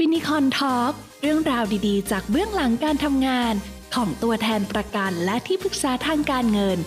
[0.00, 0.92] ฟินิคอน talk
[1.22, 3.54] เรื่องราวดีๆ จากเบื้องหลังการทำงาน
[3.94, 6.78] ของตัวแทนประกันและที่ปรึกษาทางการเงิน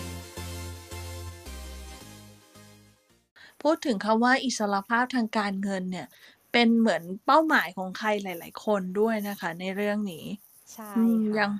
[3.61, 6.07] พูดถึงคำว่าอิสรภาพทางการเงินเนี่ย
[6.51, 10.25] เป็นเหมือนเป้าหมายของใครหลาย ๆ คนด้วยนะคะ ในเรื่องนี้
[10.73, 11.51] ใช่อืมอค่ะย่าง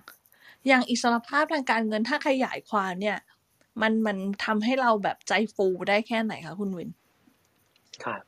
[0.68, 3.18] อย่างอิสรภาพทางการเงินถ้าขยายความเนี่ย
[3.82, 6.90] มันมันทำให้เราแบบใจฟูได้แค่ไหนคะคุณวิน?
[8.04, 8.22] ครับ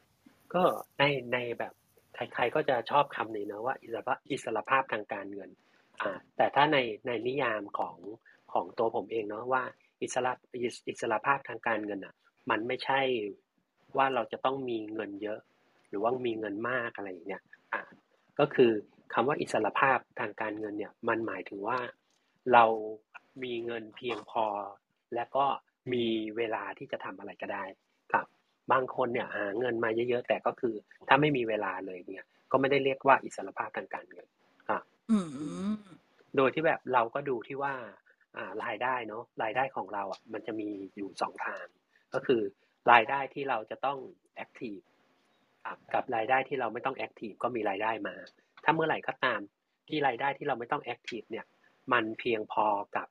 [0.54, 0.64] ก็
[0.98, 1.04] ใน
[1.34, 1.74] ในแบบ
[2.34, 5.50] ใครๆก็จะชอบคำนี้เนาะว่าอิสรภาอิสรภาพทางการเงิน
[6.02, 7.98] อ่าแต่ถ้าในในนิยามของ
[8.54, 9.64] ของตัวผมเองเนาะว่า
[10.02, 10.32] อิสระ
[10.64, 12.15] อิสอิสรภาพทางการเงินน่ะ
[12.50, 13.02] มันไม่ใช่
[13.98, 15.39] ว่าเราจะต้องมีเงินเยอะ
[15.89, 17.43] หรือว่ามีเงินมากอะไรอย่างเงี้ย
[17.74, 17.82] อ่า
[18.40, 18.71] ก็คือ
[19.14, 21.79] คำว่าอิสระภาพทางการเงินเนี่ยมันหมายถึงว่า
[22.54, 22.65] เรา
[23.43, 24.46] มีเงินเพียงพอ
[25.15, 25.46] และก็
[25.93, 26.06] มี
[26.38, 27.64] เวลาที่จะทำอะไรก็ได้
[28.12, 28.26] ครับ
[28.71, 30.75] บางคนเนี่ยหาเงินมาเยอะๆแต่ก็คือ
[31.07, 34.28] ถ้าไม่มีเวลาเลยเนี่ย ก็ไม่ได้เรียกว่าอิสรภาพทางการเงิน
[34.70, 35.17] ครับอื
[35.72, 35.75] ม
[36.36, 37.73] โดยที่แบบเราก็ดูที่ว่า
[38.38, 41.66] อ่ารายได้เนาะรายได้ของเราอะมันจะมีอยู่2ทาง
[42.14, 42.42] ก็คือ
[42.92, 43.98] รายได้ที่เราจะต้อง
[44.36, 44.78] แอ็กทิฟ
[45.66, 48.16] ครับกับรายได้ที่เราไม่ต้องแอ็กทิฟก็มีรายได้มา
[48.64, 49.40] ถ้าเมื่อไหร่ก็ตาม
[49.88, 51.45] ที่รายได้ที่เราไม่ต้องแอ็กทิฟเนี่ย
[51.94, 53.08] มันเพียงพอกับ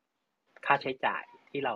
[0.66, 1.74] ค่าใช้จ่ายที่เรา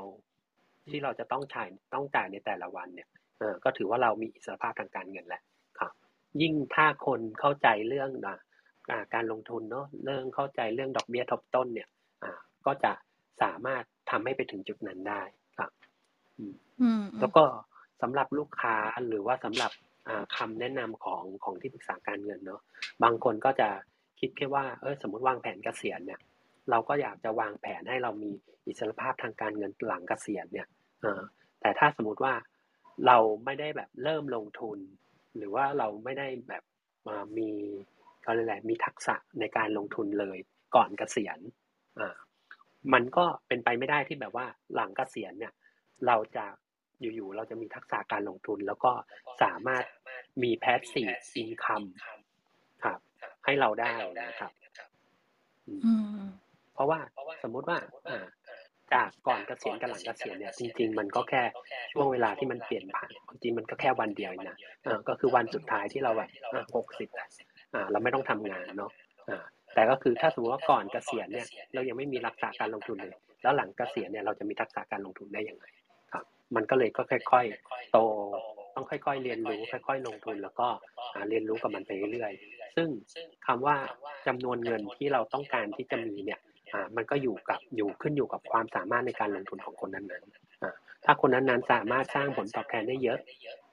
[0.90, 3.23] ที่เราจะต้องจ่ายต้องจ่ายในแต่ละวันเนี่ยเออ
[3.64, 5.42] ก็ถือว่าเรามีอิสรภาพทางการเงินแล้ว
[5.78, 5.92] ครับ
[6.42, 8.38] ยิ่งถ้าคนเข้าใจเรื่องอ่า
[8.90, 11.88] อ่าการลงทุนเนาะเรื่องเข้าใจเรื่องดอกเบี้ยทบต้นเนี่ย
[12.22, 12.32] อ่า
[12.66, 12.92] ก็จะ
[13.42, 15.22] สามารถทำให้ไปถึงจุดนั้นได้
[15.58, 15.70] ครับ
[16.38, 17.44] อืมอืมแล้วก็
[18.02, 18.76] สำหรับลูกค้า
[19.08, 19.72] หรือว่าสำหรับ
[20.08, 22.60] อ่าคำแนะนำของของที่ปรึกษาการเงินเนาะ
[23.02, 23.68] บางคนก็จะ
[24.20, 26.20] คิดแค่ว่าเออสมมุติวางแผนเกษียณเนี่ย
[26.70, 28.30] เราก็อยากจะวางแผนให้เรามี
[28.66, 30.68] อิสรภาพทางการเงินหลังเกษียณเนี่ย
[31.02, 31.22] เออ
[31.60, 32.34] แต่ถ้าสมมุติว่า
[33.06, 34.78] เราไม่ได้แบบเริ่มลงทุน
[35.36, 36.62] หรือว่าเราไม่ได้แบบ
[37.06, 37.50] อ่ามี
[38.22, 40.38] เขาเรียกอะไรมีทักษะในการลงทุนเลย
[40.74, 41.38] ก่อนเกษียณ
[42.00, 42.16] อ่า
[42.92, 45.52] มันก็เป็นไปไม่ได้ที่แบบว่าหลังเกษียณเนี่ย
[46.06, 46.46] เราจะ
[47.00, 48.92] อยู่ๆเราจะมีทักษะการลงทุน แล้วก็
[49.42, 49.84] สามารถ
[50.42, 51.86] มี passive income
[52.84, 52.98] ครับ
[53.44, 54.52] ให้เราได้นะครับ
[55.66, 55.92] อืมอื
[56.26, 56.28] ม
[56.74, 57.00] เพราะว่า
[57.42, 58.24] สมมุติว่า อ่า
[58.92, 61.42] จากก่อนเกษียณกับหลังเกษียณเนี่ยจริง ๆ มันก็แค่
[61.92, 64.58] ช่วงเวลาที่มันเปลี่ยนผ่านจริงๆมันก็แค่วันเดียวนะ
[65.08, 67.08] ก็คือวันสุดท้ายที่เราแบบอ่า60
[67.74, 68.92] อ่าเราไม่ต้องทำงานเนาะ
[69.74, 75.64] แต่ก็คือถ้าสมมติว่าก่อนเกษียณเนี่ยเรายังไม่มีทักษะการลงทุนเลย แล้วหลังเกษียณเนี่ยเราจะมีทักษะการลงทุนได้ยังไง?
[76.12, 76.24] ครับ
[76.56, 77.98] มันก็เลยก็ค่อย ๆ โต
[78.74, 80.68] ต้องค่อย ๆ เรียนรู้ค่อย ๆ ลงทุนแล้วก็
[81.28, 82.88] เรียนรู้กับมันไปเรื่อยๆซึ่ง
[83.46, 83.76] คำว่า
[84.26, 86.40] จำนวนเงินที่เราต้องการที่จะมีเนี่ย
[86.72, 93.18] อ่ามันก็อยู่กับอยู่ขึ้นอยู่กับความสามารถในการลงทุนของคนนั้นๆอ่าถ้าคนนั้นๆสามารถสร้างผลตอบแทนได้เยอะ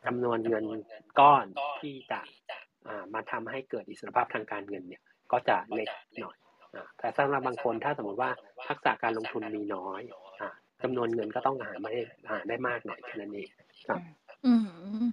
[0.06, 0.66] จำนวนเงิน
[1.20, 1.46] ก้อน
[1.80, 2.20] ที่จะ
[2.88, 5.02] อ่ามาทำให้เกิดอิสรภาพทางการเงินเนี่ย
[5.32, 5.90] ก็จะเล็ก
[6.22, 6.36] หน่อย
[6.76, 8.32] อ่าแต่สำหรับบางคนถ้าสมมติว่า
[8.68, 10.02] ทักษะการลงทุนมีน้อย
[10.42, 10.50] อ่า
[10.82, 11.92] จำนวนเงินก็ต้องหาไม่
[12.32, 13.50] หาได้มากหน่อยแค่นั้นเอง
[13.88, 14.02] ครับ
[14.46, 14.54] อื
[15.00, 15.04] ม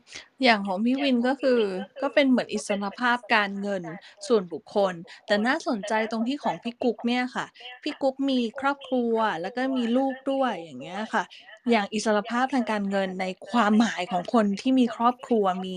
[0.43, 1.61] อย่างของพี่วิน ก็คือ
[2.03, 3.85] ก็เป็นเหมือนอิสรภาพการเงิน
[4.27, 4.95] ส่วนบุคคล
[5.27, 7.47] แต่น่าสนใจตรงที่ของพี่กุ๊กเนี่ยค่ะ
[7.83, 11.25] พี่กุ๊กมีครอบครัวแล้วก็มีลูกด้วยอย่างเงี้ยค่ะ
[11.71, 15.77] อย่างอิสรภาพทางการเงินในความหมายของคนที่มีครอบครัวมี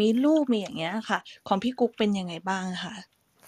[0.00, 1.18] มีลูก มีอย่างเงี้ยค่ะ
[1.48, 2.94] ของพี่กุ๊กเป็นยังไงบ้างคะ?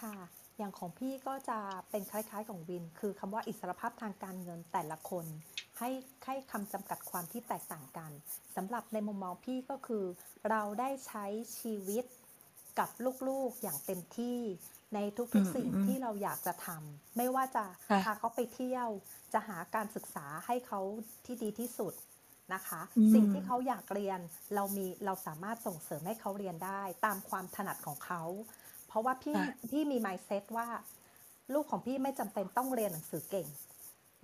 [0.01, 0.15] ค่ะ
[0.59, 1.59] อย่างของพี่ก็จะ
[1.91, 5.27] เป็นคล้าย ๆ ของวิน คือคำว่าอิสรภาพทางการเงินแต่ละคน
[5.82, 5.94] ให้
[6.26, 8.10] ให้คำจำกัดความที่แตกต่างกัน
[8.56, 10.04] สำหรับในมุมมองพี่ก็คือ
[10.50, 11.25] เราได้ใช้
[11.59, 12.04] ชีวิต
[12.78, 12.91] กับ
[13.28, 14.38] ลูกๆอย่างเต็มที่
[14.94, 14.98] ใน
[15.32, 18.88] อืทุกๆสิ่งที่มเราอยากจะทำไม่ว่าจะค่ะพาเขาไปเที่ยว
[19.32, 20.81] จะหาการศึกษาให้เขา
[21.25, 21.94] ที่ดีที่สุด
[22.54, 24.20] นะคะอืสิ่งที่มเขาอยากเรียน
[24.54, 28.22] เรามีเราสามารถส่งเสริมให้เขาเรียนได้ ตามความถนัดของเขา
[28.87, 30.69] เพราะว่าพี่ค่ะพี่มี mindset ว่า
[31.53, 33.47] ลูกของพี่ไม่จำเป็นต้องเรียนหนังสือเก่ง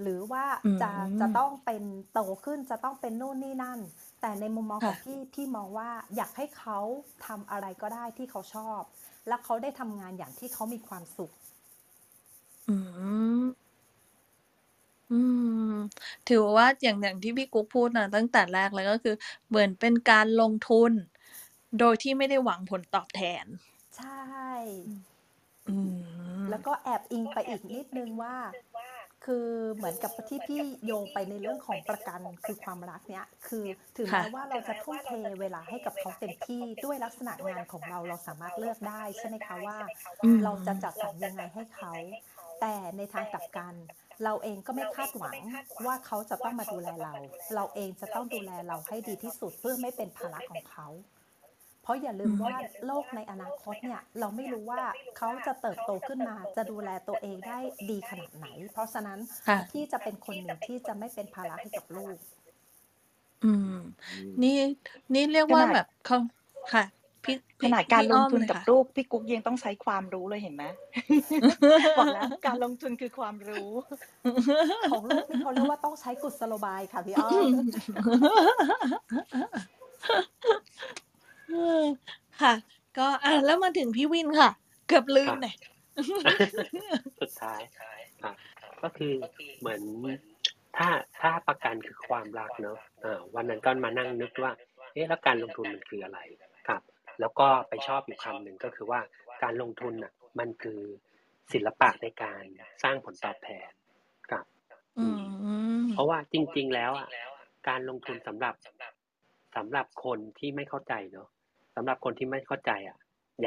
[0.03, 1.83] หรือว่าอืจะจะมต้องเป็น
[2.13, 3.81] โตขึ้นจะต้องเป็นนู่นนี่นั่น
[4.21, 6.79] แต่ในมุมมองขค่องะพี่พี่มองว่าอยากให้เขา
[7.27, 8.81] ทำอะไรก็ได้ที่เขาชอบ
[9.29, 11.33] แล้วเขาได้ทำงานอย่างที่เขามีความสุข
[12.69, 12.75] อื
[13.43, 13.45] ม
[15.11, 15.15] อื
[15.71, 15.73] ม
[16.27, 19.15] ถือว่าอย่างอย่างที่พี่กุ๊กพูดนะตั้งแต่แรกเลยก็คือ
[19.49, 20.93] เหมือนเป็นการลงทุน
[21.79, 23.47] โดยที่ไม่ได้หวังผลตอบแทน
[23.97, 24.09] ใช่
[25.69, 25.77] อื
[26.47, 28.37] มแล้วก็แอบอิงไปอีกนิดหนึ่งว่า
[29.31, 33.65] คือเหมือนกับที่พี่โยงไปในเรื่องของประกันคือความรักเนี่ยคือ
[33.97, 35.11] ถึงค่ะแม้ว่าเราจะทุ่มเท
[35.41, 39.79] เวลาให้กับเขาเต็มที่ด้วยลักษณะงานของเราเราสามารถเลือกได้ใช่ไหมคะว่า
[40.25, 41.93] อืมเราจะจัดสรรยังไงให้เขา
[42.61, 43.75] แต่ในทางกลับกัน
[44.25, 45.37] เราเองก็ไม่คาดหวัง
[45.87, 47.15] ว่าเขาจะต้องมาดูแลเรา
[47.55, 50.87] เราเองจะต้องดูแลเราให้ดีที่สุดเพื่อไม่เป็นภาระของเขา
[51.18, 51.18] พ
[51.89, 52.57] ราะอย่าลืมว่า
[52.87, 54.83] โลกในอนาคตเนี่ยเราไม่รู้ว่า
[55.17, 57.59] เขาจะเติบโตขึ้นมา จะดูแลตัวเองได้
[57.91, 59.19] ดีขนาดไหน เพราะฉะนั้น
[59.49, 62.17] ค่ะที่จะเป็นคนหนึ่งที่จะไม่เป็นภาระให้กับลูก
[63.45, 63.79] อืม
[64.43, 64.57] นี่
[65.15, 66.19] นี่เรียกว่าแบบเขา
[66.75, 66.85] ค่ะ
[67.25, 70.65] พี่ขพี่นาดการพี่ลอ้งอมทุนเลยกับค่ะลูกพี่กุ๊กยังต้องใช้ความรู้เลยเห็นไหม
[71.99, 73.71] บอกแล้วการลงทุนคือความรู้
[74.93, 77.47] ของลูกนี่เขาเรียกว่าต้องใช้กุศโลบายค่ะพี่อ้อม
[81.49, 81.85] เออ
[82.41, 82.55] ค่ะ
[82.97, 84.51] ก็ อะ แล้วมาถึงพี่วินค่ะ
[84.87, 85.55] เกือบลืมเนี่ย
[87.21, 87.61] สุดท้าย
[88.23, 88.37] ครับ
[88.83, 89.15] ก็คือ
[89.59, 89.83] เหมือน
[90.77, 90.89] ถ้า
[91.23, 94.53] ถ้าประกันคือความรักเนอะอ่าวันนั้นก็มานั่งนึกว่า
[94.93, 96.21] เอ๊ะแล้วการลงทุนมันคืออะไร
[96.69, 96.83] ครับ
[97.21, 99.01] แล้วก็ไปชอบอยู่คำหนึ่งก็คือว่า
[99.43, 100.81] การลงทุนอะ มันคือ
[101.53, 102.43] ศิลปะในการ
[102.83, 103.71] สร้างผลตอบแทน
[104.31, 104.45] ครับ
[105.03, 105.23] อืม
[105.91, 107.09] เพราะว่าจริง ๆ แล้วอะ
[107.69, 108.55] การลงทุนสำหรับ
[109.57, 111.29] สำหรับคนที่ไม่เข้าใจเนอะ
[111.81, 112.99] สำหรับคนที่ไม่เข้าใจอะ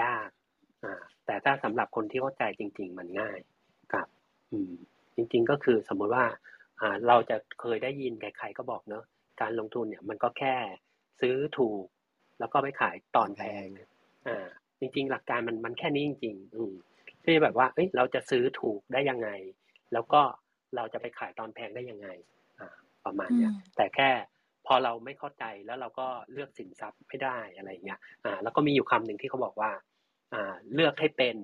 [0.01, 0.29] ยาก
[0.83, 0.93] อ่า
[1.25, 3.39] แต่ถ้าสำหรับคนที่เข้าใจจริง ๆ มันง่าย
[3.93, 4.07] ครับ
[4.51, 4.73] อืม
[5.15, 6.25] จริง ๆ ก็คือสมมุติว่า
[6.81, 9.03] อ่า เราจะเคยได้ยินใครๆก็บอกเนอะ
[9.41, 10.55] การลงทุนเนี่ยมันก็แค่
[11.21, 11.85] ซื้อถูก
[12.39, 13.65] แล้วก็ไปขายตอนแพง
[14.27, 14.47] อ่า
[14.79, 16.73] จริง ๆ หลักการมันมันแค่นี้จริง ๆ อืม
[17.23, 19.29] ที่แบบว่าเอ้ยเราจะซื้อถูกได้ยังไง
[19.93, 20.21] แล้วก็
[20.75, 22.07] เราจะไปขายตอนแพงได้ยังไง
[22.59, 22.69] อ่า
[23.05, 24.09] ประมาณเนี้ยอืมแต่แค่
[24.67, 29.71] พอเราไม่เข้าใจแล้วเราก็เลือกสินทรัพย์ไม่ได้อะไรเงี้ยอ่าแล้วก็มีอยู่คำหนึ่งที่เขาบอกว่า
[30.33, 31.35] อ่าเลือกให้เป็น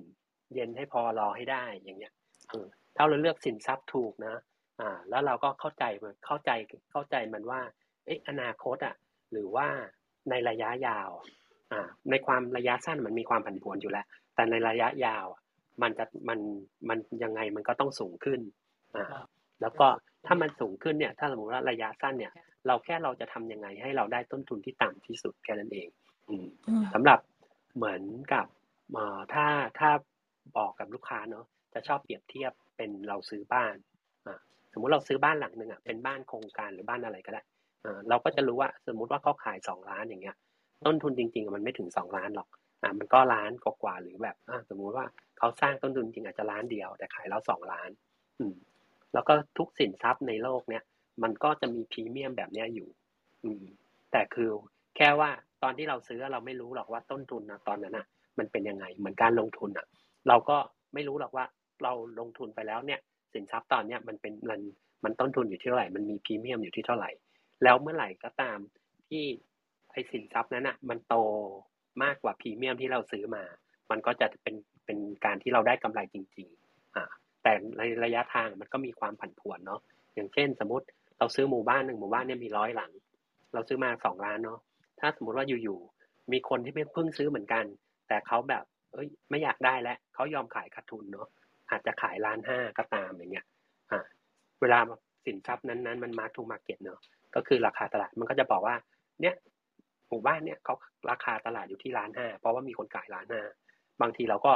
[0.54, 2.12] เย็นให้พอรอให้ได้อย่างเงี้ย
[2.48, 2.66] เออ
[2.96, 4.34] ถ้าเราเลือกสินทรัพย์ถูกนะ
[4.80, 6.50] อ่าแล้วเราก็เข้าใจมันเข้าใจ
[6.92, 7.60] เข้าใจมันว่า
[8.06, 8.94] เอ๊ะอนาคตอะ
[9.32, 9.68] หรือว่า
[10.30, 11.10] ในระยะยาว
[11.72, 11.80] อ่า
[12.10, 15.42] ในความระยะสั้นมันมีความผันผวนอยู่แล้ว แต่ในระยะยาวอะ
[15.82, 16.38] มันจะมัน
[16.88, 18.40] มันยังไงมันก็ต้องสูงขึ้น
[18.96, 19.04] อ่า
[19.60, 19.86] แล้วก็
[20.26, 22.32] ถ้ามันสูงขึ้นเนี่ย ถ้าสมมติว่าระยะสั้นเนี่ย
[22.68, 25.88] เราแค่เราจะทำยังไงให้เราได้ต้นทุนที่ต่ำที่สุดแค่นั้นเอง
[26.28, 27.18] อืมอืมสำหรับ
[27.76, 28.46] เหมือนกับ
[28.92, 29.46] เอ่อถ้า
[29.78, 29.90] ถ้า
[30.56, 31.44] บอกกับลูกค้าเนาะ
[31.74, 33.74] จะชอบเปรียบเทียบเป็นเราซื้อบ้าน
[34.26, 34.38] อ่า
[34.72, 37.42] สมมุติเราซื้อบ้านหลังหนึ่งอะเป็นบ้านโครงการหรือบ้านอะไรก็ได้
[37.84, 40.36] อ่าเราก็จะรู้ว่าสมมุติว่าเขาขายสองล้านอย่างเงี้ย
[40.86, 42.48] ต้นทุนจริงๆอะมันไม่ถึงสองล้านหรอก
[42.82, 45.06] อ่ามันก็ล้านกว่าๆหรือแบบอ่าสมมุติว่า
[45.38, 47.90] เขาสร้างต้นทุนจริงอาจจะล้านเดียว แต่ขายแล้วสองล้าน
[48.38, 48.54] อืม
[49.14, 50.82] แล้วก็ทุกสินทรัพย์ในโลกเนี้ย
[51.22, 52.88] มันก็จะมีพรีเมียมแบบนี้อยู่
[53.44, 53.64] อืม
[54.12, 54.50] แต่คือ
[54.96, 55.30] แค่ว่า
[55.62, 58.06] ตอนที่เราซื้อเราไม่รู้หรอกว่าต้นทุนนะตอนนั้นอะ
[58.38, 59.86] มันเป็นยังไง เหมือนการลงทุนอะ
[60.28, 60.56] เราก็
[60.94, 61.44] ไม่รู้หรอกว่า
[61.82, 63.00] เราลงทุนไปแล้วเนี่ย
[63.32, 64.60] สินทรัพย์ตอนเนี้ยมันเป็นมัน
[65.04, 67.10] มันต้นทุนอยู่ที่เท่าไหร่ มันมีพรีเมียมอยู่ที่เท่าไหร่
[67.62, 68.58] แล้วเมื่อไหร่ก็ตาม
[69.08, 69.24] ที่
[69.92, 71.14] ไอ้สินทรัพย์นั้นอะ มันโต
[72.02, 73.44] มากกว่าพรีเมียมที่เราซื้อมา
[73.90, 74.56] มันก็จะเป็น
[74.86, 77.04] เป็นการที่เราได้กำไรจริง ๆ อ่า
[77.42, 79.80] แต่ในระยะทางมันก็มีความผันผวนเนาะ
[80.14, 80.86] อย่างเช่นสมมติ
[81.18, 82.92] เราซื้อหมู่บ้านหนึ่งหมู่บ้านเนี่ยมีร้อยหลัง
[83.54, 84.58] เราซื้อมาสองล้านเนาะ
[85.00, 87.64] ถ้าสมมติว่าอยู่ๆมีคนที่เพิ่งซื้อเหมือนกัน
[88.08, 91.28] แต่เขาแบบ เอ้ย ไม่อยากได้แล้วเขายอมขายขาดทุนเนาะ
[91.70, 93.46] อาจจะขายล้านห้าก็ตามอย่างเงี้ย
[93.90, 94.00] อ่า
[94.60, 94.78] เวลา
[95.24, 97.00] สินทรัพย์นั้นๆมันมาทูมาเก็ตเนาะ
[97.34, 98.76] ก็คือราคาตลาดมันก็จะบอกว่า
[99.22, 99.34] เนี่ย
[100.08, 100.74] หมู่บ้านเนี่ยเขา
[101.10, 103.42] ราคาตลาดอยู่ที่ล้านห้าเพราะว่ามีคนขายล้านห้า
[104.02, 104.52] บางทีเราก็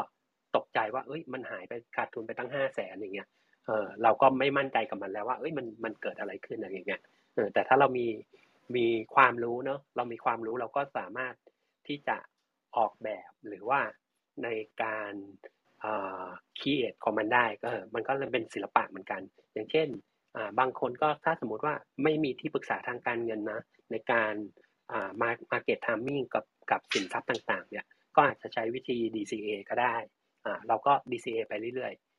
[0.57, 3.29] ตกใจว่า เอ้ย มันหายไปขาดทุนไปตั้งห้าแสนอย่างเงี้ย
[3.67, 7.01] เออเราก็ไม่มั่นใจกับมันแล้วว่าเอ้ยมันมันเกิดอะไรขึ้นอะไรอย่างเงี้ย
[7.35, 8.07] เออแต่ถ้าเรามี
[8.77, 11.35] มีความรู้เนาะเรามีความรู้เราก็สามารถ
[11.87, 12.17] ที่จะ
[12.77, 13.81] ออกแบบหรือว่า
[14.45, 14.49] ใน
[14.83, 15.13] การ
[15.81, 15.93] เอ่
[16.25, 16.27] อ
[16.59, 19.21] create ของมันได้ก็เออมันก็เลยเป็นศิลปะเหมือนกัน
[19.55, 19.89] อย่างเช่น
[20.37, 23.61] อ่าบางคนก็ถ้าสมมติว่าไม่มีที่ปรึกษาทางการเงินนะ
[23.91, 24.35] ในการ
[24.93, 25.11] อ่า
[25.53, 29.97] market timing กับกับสินทรัพย์ต่างๆเนี่ยก็อาจจะใช้วิธี DCA ก็ได้
[30.45, 32.12] อ่าเราก็ DCA ไปเรื่อยๆ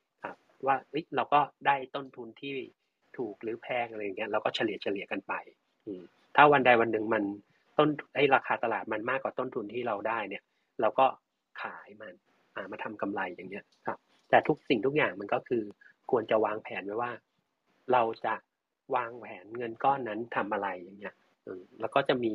[0.68, 0.76] ว่า
[1.16, 2.54] เราก็ได้ต้นทุนที่
[3.16, 5.32] ถูกหรือแพงอะไรอย่างเงี้ยเราก็เฉลี่ยเฉลี่ยกันไป
[6.36, 7.22] ถ้าวันใดวันหนึ่งมัน
[7.78, 10.42] ต้นไอ้ราคาตลาดมันมากกว่าต้นทุนที่เราได้เนี่ย
[10.80, 11.06] เราก็
[11.62, 13.98] ขายมันามาทำกำไรอย่างเงี้ยครับ
[14.30, 15.62] แต่ทุกสิ่งทุกอย่างมันก็คือ
[16.10, 17.12] ควรจะวางแผนไว้ว่า
[17.92, 18.34] เราจะ
[18.94, 21.14] วางแผนเงินก้อนนั้นทำอะไรอย่างเงี้ย
[21.80, 22.32] แล้วก็จะมี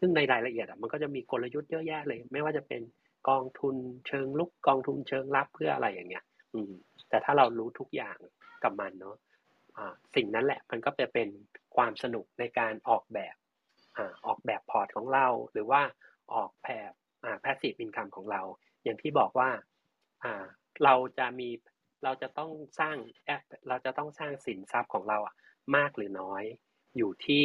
[0.00, 2.82] ซึ่งในรายละเอียดอะมันก็จะมีกลยุทธ์เยอะแยะเลย ไม่ว่าจะเป็น
[3.28, 3.74] กองทุน
[4.06, 6.72] เชิงลุกกองทุนเชิงรับเพื่ออะไรอย่างเงี้ย อืม
[7.14, 8.18] แต่ถ้าเรารู้ทุกอย่าง
[8.64, 9.16] กับมันเนาะ
[10.14, 11.28] สิ่งนั้นแหละมันก็จะเป็น
[11.76, 13.36] ความสนุกในการออกแบบ
[13.96, 15.82] อออกแบบพอร์ตของเรา หรือว่า
[16.34, 16.92] ออกแบบ
[17.24, 18.42] อ่า passive income ของเรา
[18.84, 19.50] อย่างที่บอกว่า
[20.84, 21.48] เราจะมี
[22.04, 25.34] เราจะต้องสร้างแอปเราจะต้องสร้างสินทรัพย์ของเราอะ
[25.76, 26.44] มากหรือน้อย
[26.96, 27.44] อยู่ที่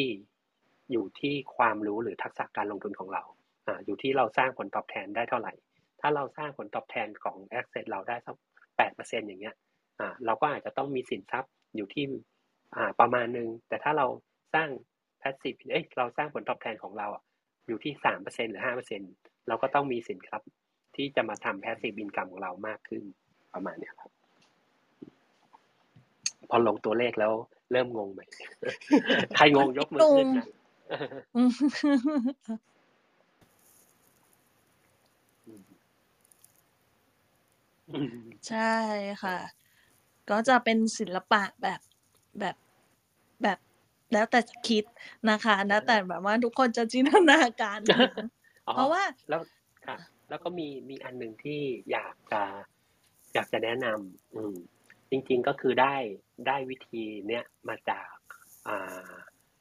[0.92, 3.24] อยู่ที่ความรู้หรือทักษะการลงทุนของเรา
[3.68, 5.54] ออยู่ที่เราสร้างผลตอบแทนได้เท่าไหร่
[6.02, 8.36] ถ้าเราสร้างผลตอบแทนของ asset เราได้สัก
[8.80, 9.56] แปดเปอร์เซ็นต์อย่างเงี้ย
[10.00, 12.06] อ่าเราก็อาจจะต้องมีสินทรัพย์อยู่ที่
[12.76, 14.06] อ่าประมาณหนึ่งแต่ถ้าเรา
[14.54, 14.70] สร้าง
[15.22, 17.24] passive เอ้ยเราสร้างผลตอบแทนของเราอะ
[17.68, 19.02] อยู่ที่สามเปอร์เซ็นหรือห้าเปอร์เซ็น
[19.48, 20.50] เราก็ต้องมีสินทรัพย์
[20.96, 23.04] ที่จะมาทำ passive income ของเรามากขึ้น
[23.54, 24.12] ประมาณเนี้ยครับ
[26.50, 27.34] พอลงตัวเลขแล้ว
[27.72, 28.22] เริ่มงงไหม
[29.36, 30.46] ใครงงยกมือขึ้นนะ
[37.90, 38.76] อืมอืม ใช่
[39.24, 39.38] ค่ะ
[40.30, 41.82] ก็จะเป็นศิลปะแบบ
[42.40, 42.56] แบบ
[43.44, 43.58] แบบ
[44.14, 44.84] แล้วแต่จะคิด
[45.30, 48.10] นะคะแล้วแต่แบบว่าทุกคนจะจินตนาการถึง
[48.68, 49.42] อ๋อ เพราะว่า แล้ว
[49.88, 49.98] ค่ะ
[50.30, 52.44] แล้วก็มี มีอันหนึ่งที่อยากจะ
[53.34, 54.56] อยากจะแนะนำ อืม
[55.10, 55.96] จริง ๆ ก็คือได้
[56.48, 58.14] ได้วิธีเนี้ยมาจาก
[58.68, 59.12] อ่า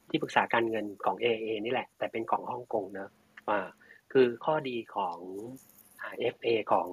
[0.09, 3.09] ที่ปรึกษาการเงินของ AA นี่แหละ แต่เป็นของฮ่องกงเนอะ
[3.49, 3.67] อ่า
[4.13, 5.17] คือข้อดีของ
[6.01, 6.89] อ่า FA ของ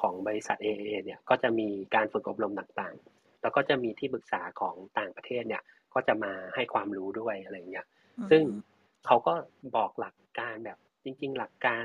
[0.00, 5.62] ของบริษัท AA เนี่ยก็จะมีการฝึกอบรมต่างๆ แล้วก็จะมีที่ปรึกษาของต่างประเทศเนี่ย
[5.94, 7.86] ก็จะมาให้ความรู้ด้วยอะไรอย่างเงี้ย
[8.30, 8.42] ซึ่ง
[9.06, 9.34] เขาก็
[9.76, 11.84] บอกหลักการแบบจริง ๆ หลักการ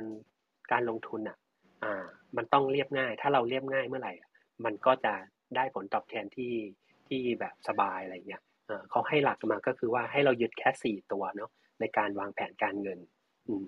[0.72, 1.38] การลงทุนอะ
[1.84, 2.06] อ่า
[2.38, 4.30] มันต้องเรียบง่าย ถ้าเราเรียบง่ายเมื่อไหร่อะ
[4.66, 5.14] มันก็จะ
[5.56, 6.54] ได้ผลตอบแทนที่
[7.08, 13.00] ที่แบบสบายอะไรเงี้ยเออเขาให้หลักมาก็คือว่าให้เรายึดแค่สี่ตัวเนาะในการวางแผนการเงิน
[13.48, 13.68] อืม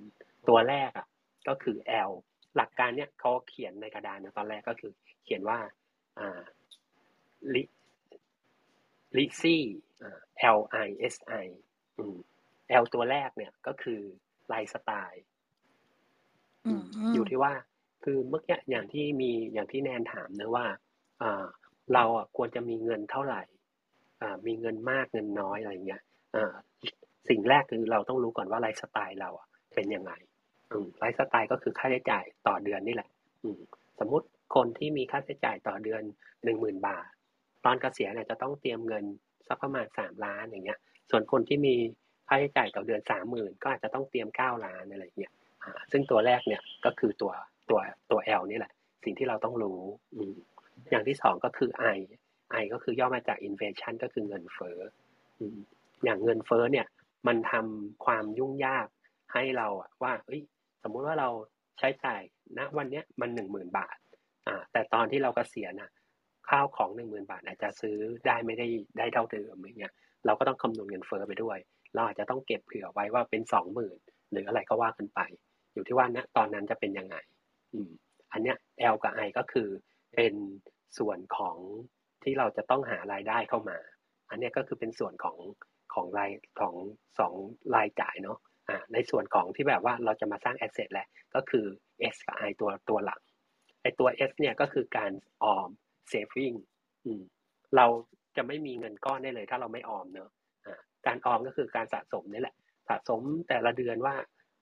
[0.49, 1.07] ตัวแรกอะ
[1.47, 1.77] ก็คือ
[2.09, 2.11] L
[2.55, 4.91] หลักการเนี้ยเขาเขียนในกระดานนะตอนแรกก็คือ
[5.23, 5.59] เขียนว่า
[6.19, 6.41] อ่า
[7.53, 7.63] ลิ
[9.17, 9.63] ลิซี่
[10.03, 10.19] อ่า
[10.57, 11.45] L I S I
[11.97, 12.15] อืม
[12.81, 14.01] L ตัวแรกเนี่ยก็คือ
[14.47, 15.23] ไลฟ์สไตล์
[16.65, 17.53] อืมอยู่ที่ว่า
[18.03, 20.65] คือเมื่อกี้อย่างที่มีอย่างที่แนนถามนะว่า
[21.21, 21.45] อ่า
[21.93, 23.41] เราอะควรจะมีเงินเท่าไหร่
[24.21, 26.03] อ่ามีเงินมากเงินน้อยอะไรเงี้ย
[26.35, 26.53] อ่า
[27.29, 30.30] สิ่งแรกคือเราต้องรู้ก่อนว่าไลฟ์สไตล์เราอะเป็นยังไงอืม
[30.97, 33.09] ไลฟ์สไตล์ก็คือค่าใช้จ่ายต่อเดือนนี่แหละ
[33.43, 33.49] อื
[33.99, 36.01] สมมุติคนที่มีค่าใช้จ่ายต่อเดือน
[36.43, 37.07] หนึ่งหมื่นบาท
[37.65, 39.05] ตอนเกษียณเนี่ยจะต้องเตรียมเงิน
[39.47, 41.75] สักประมาณสามล้านอย่างเงี้ย ส่วนคนที่มี
[42.27, 45.33] ค่าใช้จ่ายต่อเดือนสามหมื่นก็อาจจะต้องเตรียมเก้าล้านอะไรเงี้ย
[45.91, 47.33] ซึ่งตัวแรกเนี่ยก็คือตัว
[47.69, 47.79] ตัว
[48.11, 48.73] ตัว L นี่แหละ
[49.03, 49.79] สิ่งที่เราต้องรู้
[50.15, 50.21] อื
[50.91, 51.99] อย่างที่สองก็คือ I
[52.61, 54.77] I ก็คือย่อมาจาก inflation ก็คือเงินเฟ้อ
[56.03, 56.87] อย่างเงินเฟ้อเนี่ย
[57.27, 58.87] มันทำความยุ่งยาก
[59.33, 60.41] ให้เราอะว่าเอ้ย
[60.83, 61.29] สมมุติว่าเรา
[61.79, 62.21] ใช้จ่าย
[62.57, 63.97] ณวันเนี้ยมันหนึ่งหมื่นบาท
[64.47, 65.91] อ่าแต่ตอนที่เรากเกษียณน่ะ
[66.49, 67.97] ข้าวของหนึ่งหมื่นบาทอาจจะซื้อ
[68.27, 69.93] ได้ไม่ได้ได้เท่าเดิมอย่างเงี้ย
[70.25, 71.57] เราก็ต้องคำนวณเงินเฟ้อไปด้วย
[71.93, 73.97] เราอาจจะต้องเก็บเผื่อไว้ว่าเป็นสองหมื่น
[74.31, 75.19] หรืออะไรก็ว่ากันไป
[75.73, 77.15] อยู่ที่ว่าณตอนนั้นจะเป็นยังไง
[77.73, 77.89] อืม
[78.33, 78.57] อันเนี้ย
[78.93, 79.69] L กับ I ก็คือ
[80.15, 80.33] เป็น
[80.97, 81.57] ส่วนของ
[82.23, 83.77] ที่เราจะต้องหารายได้เข้ามา
[84.29, 85.37] อันเนี้ยก็คือเป็นส่วนของ
[85.93, 86.75] ของรายของ
[87.19, 87.33] สอง
[87.75, 88.37] รายจ่ายเนาะ
[88.71, 91.65] อ่าในส่วนของที่แบบว่าเราจะมาสร้างแอสเซทแหละก็คือ
[92.13, 93.19] S กับ I ตัวตัวหลัก
[93.81, 95.11] ไอตัว S เนี่ยก็คือการ
[95.43, 95.69] ออม
[96.11, 96.55] saving
[97.05, 97.21] อืม
[97.75, 97.85] เรา
[98.37, 100.29] จะไม่มีเงินก้อนได้เลย ถ้าเราไม่ออมเนอะ
[100.65, 102.55] อ่าการออมก็คือการสะสมนี่แหละ
[102.89, 104.15] สะสมแต่ละเดือนว่า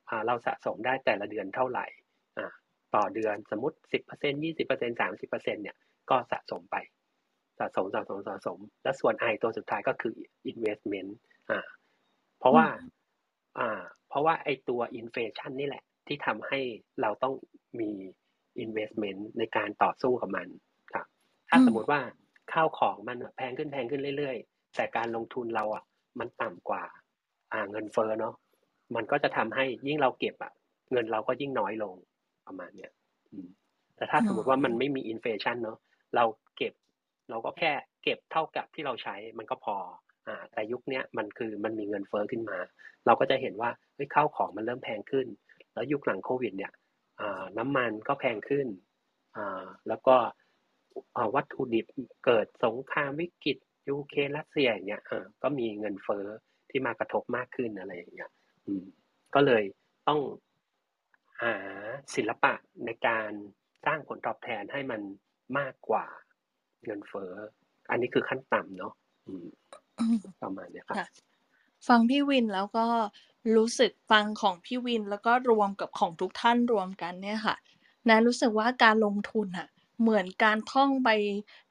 [0.09, 1.85] อ่าเราสะสมได้แต่ละเดือนเท่าไหร่
[2.37, 2.47] อ่า
[2.95, 5.75] ต่อเดือนสมมติสิบเปอร์เซ็นยี่สิบเปอร์เซ็นสามสิบเปอร์เซ็นเนี่ย
[6.09, 6.77] ก็สะสมไป
[7.59, 10.15] สะสมสะสมสะสม และส่วน I ตัวสุดท้ายก็คือ
[10.51, 11.11] investment
[11.49, 11.59] อ่า
[12.39, 12.65] เพราะว่า
[13.59, 16.59] อ่า เพราะว่าไอตัว inflation นี่แหละ ที่ทำให้
[17.01, 17.33] เราต้อง
[17.79, 17.91] มี
[18.63, 20.47] investment ในการต่อสู้กับมัน
[20.93, 21.05] ครับ
[21.49, 22.01] ถ้าสมมติว่า
[22.53, 25.83] ข้าวของมันแพงขึ้นแพงขึ้นเรื่อยๆ แต่การลงทุนเราอะ
[26.19, 26.83] มันต่ำกว่า
[27.53, 28.35] อ่าเงินเฟ้อเนาะ
[28.95, 30.53] มันก็จะทำให้ยิ่งเราเก็บอะ
[30.91, 31.95] เงินเราก็ยิ่งน้อยลง
[32.47, 32.91] ประมาณเนี้ย
[33.95, 35.77] แต่ถ้าสมมติว่ามันไม่มี inflation เนาะ
[36.15, 36.23] เรา
[36.57, 36.73] เก็บ
[37.29, 37.71] เราก็แค่
[38.03, 39.75] เก็บเท่ากับที่เราใช้มันก็พอ
[40.51, 42.57] แต่ยุคนี้มันคือมันมีเงินเฟ้อขึ้นมา
[43.05, 45.27] เราก็จะเห็นว่าเฮ้ยข้าวของมันเริ่มแพงขึ้น
[45.73, 46.73] แล้วยุคหลังโควิดเนี่ย
[47.57, 48.67] น้ำมันก็แพงขึ้น
[49.87, 50.15] แล้วก็
[51.35, 51.85] วัตถุดิบ
[52.25, 53.57] เกิดสงครามวิกฤต
[53.89, 55.03] ยูเครนรัสเซียอย่างเงี้ย
[55.43, 56.25] ก็มีเงินเฟ้อ
[56.69, 58.31] ที่มากระทบมากขึ้นอะไรอย่างเงี้ย
[59.35, 59.63] ก็เลย
[60.07, 60.21] ต้อง
[61.43, 61.55] หา
[62.15, 62.53] ศิลปะ
[62.85, 63.31] ในการ
[63.85, 65.01] สร้างผลตอบแทนให้มัน
[65.59, 66.05] มากกว่า
[66.85, 67.33] เงินเฟ้อ
[67.89, 68.93] อันนี้คือขั้นต่ำเนาะ
[70.41, 70.97] ประมาณเนี้ยครับ
[71.87, 72.85] ฟังพี่วินแล้วก็
[73.55, 77.55] รู้สึกฟังของพี่วินแล้วก็รวมกับของทุกท่านรวมกันเนี่ยค่ะ
[78.09, 79.67] นะรู้สึกว่าการลงทุนอะ
[80.01, 81.09] เหมือนการท่องไป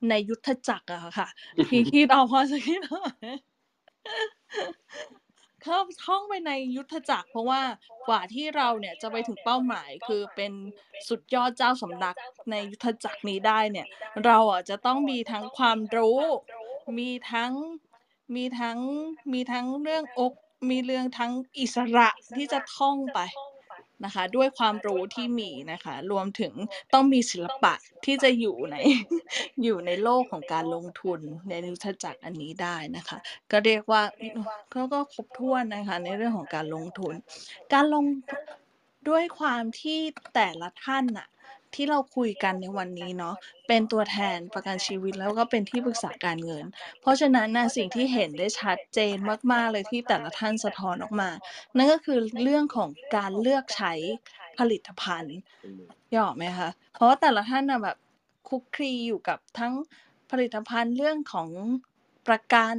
[0.08, 1.28] ในยุทธจักรอะค่ะ
[1.68, 3.10] พี่คิดเอาพอจะคิดเอาไหม
[5.62, 7.62] เข้าท่องไปในยุทธจักร เพราะว่า
[8.08, 10.52] กว่าที่เราเนี่ยจะไปถึงเป้าหมายคือเป็น
[11.08, 12.16] สุดยอดเจ้าสำนัก
[12.50, 13.86] ในยุทธจักรนี้ได้เนี่ย
[14.24, 16.20] เราอะจะต้องมีทั้งความรู้
[16.98, 17.52] มีทั้ง
[18.34, 18.78] มีทั้ง
[19.32, 20.32] มีทั้งเรื่องอก
[20.70, 23.20] มีเรื่องทั้งอิสระที่จะท่องไป
[24.04, 26.52] นะคะ ด้วยความรู้ที่มีนะคะ รวมถึง
[26.92, 28.76] ต้องมีศิลปะที่จะอยู่ใน
[29.62, 33.18] อยู่ในโลกของการลงทุนในยุทจักรอันนี้ได้นะคะ
[33.50, 34.02] ก็เรียกว่า
[34.72, 37.14] ก็ก็ครบถ้วนนะคะ ในเรื่องของการลงทุน
[37.72, 38.04] การลง
[39.08, 39.98] ด้วยความที่
[40.34, 41.28] แต่ละท่านน่ะ
[41.74, 43.34] ที่เราคุยกันในวันนี้เนาะ
[43.68, 46.64] เป็นตัวแทนประกันชีวิตแล้วก็เป็นที่ปรึกษาการเงิน
[47.00, 49.16] เพราะฉะนั้นนะสิ่งที่เห็นได้ชัดเจน
[49.52, 51.30] มาก ๆ เลยที่แต่ละท่านสะท้อนออกมา
[51.76, 53.92] นั่นก็คือเรื่องของการเลือกใช้
[54.58, 57.96] ผลิตภัณฑ์อืมนึกอไหมคะเพราะว่าแต่ละท่านน่ะแบบ
[58.48, 59.72] คุกคลีอยู่กับทั้ง
[60.30, 61.48] ผลิตภัณฑ์เรื่องของ
[62.28, 62.76] ประกัน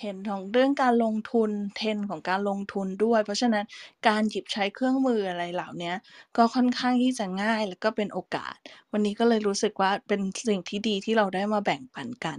[0.00, 3.64] เห็นของเรื่องการลงทุนเทรนด์ของการลงทุนด้วย เพราะฉะนั้น
[4.08, 5.96] การหยิบใช้เครื่องมืออะไรเหล่าเนี้ย
[6.36, 8.56] ก็ค่อนข้างที่จะง่ายแล้วก็เป็นโอกาส
[8.92, 12.38] วันนี้ก็เลยรู้สึกว่าเป็นสิ่งที่ดีที่เราได้มาแบ่งปันกัน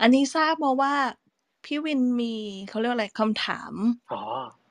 [0.00, 0.94] อันนี้ทราบมาว่า
[1.64, 2.34] พี่วินมี
[2.68, 3.72] เขาเรียกว่าอะไรคำถาม
[4.12, 4.22] อ๋อ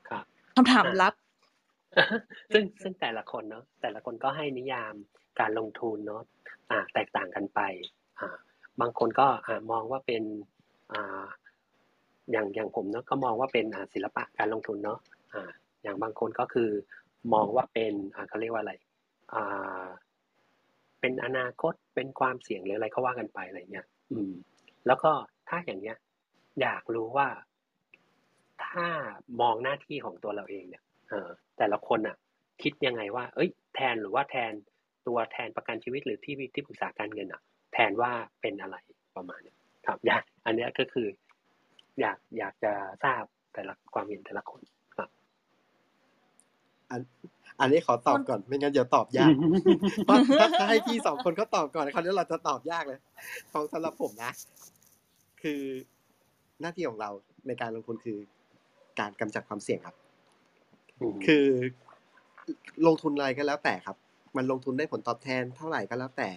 [0.08, 0.24] ครับ
[0.56, 1.14] คำถามลับ
[2.52, 4.94] ซึ่งซึ่งแต่ละคนเนาะแต่ละคนก็ให้นิยาม
[5.40, 6.22] การลงทุนเนาะ
[6.70, 7.60] อ่าแตกต่างกันไป
[8.20, 8.36] อ่า
[8.80, 10.22] บางคนก็อ่ามองว่าเป็น
[12.30, 14.98] อย่างอย่างผมเนาะก็มองว่าเป็นศิลปะการลงทุนเนาะ
[15.34, 15.50] อ่า
[15.82, 16.70] อย่างบางคนก็คือ
[17.34, 17.92] มองว่าเป็น
[18.28, 18.74] เขาเรียกว่าอะไร
[21.00, 24.32] เป็นอนาคตเป็นความเสี่ยงหรืออะไรก็ว่ากันไปอะไรเงี้ย อืม
[24.86, 25.10] แล้วก็
[25.48, 25.96] ถ้าอย่างเงี้ย
[26.60, 27.28] อยากรู้ว่า
[28.66, 28.86] ถ้า
[29.40, 31.14] มองหน้าที่ของตัวเราเองเนี่ยอ
[31.58, 32.16] แต่ละคนอะ
[32.62, 34.52] คิดยังไงว่า เอ้ย แทนหรือว่าแทน
[35.06, 37.42] ตัวแทนประกันชีวิตหรือที่ที่ปรึกษาการเงินอะ
[37.72, 38.76] แทนว่าเป็นอะไร
[39.16, 39.56] ประมาณเนี้ย
[39.86, 41.06] ครับอยากอันนี้ก็คือ
[42.00, 42.72] อยากอยากจะ
[43.04, 43.24] ทราบ
[43.54, 44.60] แต่ละความเห็นแต่ละคน
[44.96, 45.08] ครับ
[46.90, 47.00] อัน
[47.60, 49.32] อันนี้ขอตอบก่อนไม่งั้นเดี๋ยวตอบยาก
[50.04, 53.00] เพราะถ้าถ้าให้พี่สองคนเขาตอบก่อนคราวนี้เราจะตอบยากเลย
[53.52, 54.32] ของสำหรับผมนะ
[55.42, 55.60] คือ
[56.60, 57.10] หน้าที่ของเรา
[57.46, 58.18] ในการลงทุนคือ
[59.00, 59.96] การกำจัดความเสี่ยงครับ
[61.00, 61.46] อืมคือ
[62.86, 63.96] ลงทุนอะไรก็แล้วแต่ครับ
[64.36, 66.28] มันลงทุนได้ผลตอบแทนเท่าไหร่ก็แล้วแต่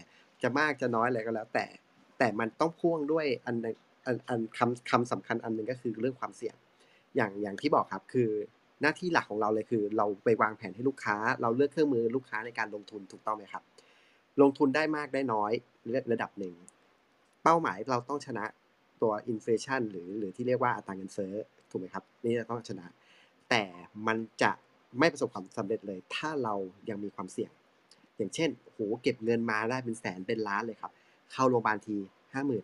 [0.42, 1.66] จะมากจะน้อยอะไรก็แล้วแต่
[2.20, 3.78] แต่มันต้องพ่วงด้วยอันหนึ่ง
[4.10, 6.56] อันอันคำคำสำคัญอันหนึ่งก็คือเรื่องความเสี่ยง
[7.16, 8.30] อย่างอย่างที่บอกครับคือ
[8.82, 13.64] หน้าที่หลักของเราเลยคือ เราไปวางแผนให้ลูกค้า เราเลือกเครื่องมือลูกค้าในการลงทุนถูกต้องไหมครับ
[14.42, 15.52] ลงทุนได้มากได้น้อย
[15.94, 16.54] ระระดับหนึ่ง
[17.44, 18.46] เป้าหมายเราต้องชนะ
[19.02, 21.34] ตัวอินฟลชันหรือหรือที่เรียกว่าอัตราเงินเฟ้อ
[21.70, 22.86] ถูกไหมครับ นี่เราต้องชนะ
[23.50, 23.64] แต่
[24.08, 24.52] มันจะ
[25.00, 26.56] ไม่ประสบความสำเร็จเลย ถ้าเรา
[26.90, 27.52] ยังมีความเสี่ยง
[28.18, 30.92] อย่างเช่นโหเก็บเงินมาได้เป็นแสนเป็นล้านเลยครับ
[31.32, 31.98] เข้าโรงพยาบาลที
[32.34, 32.64] ห้าหมื่น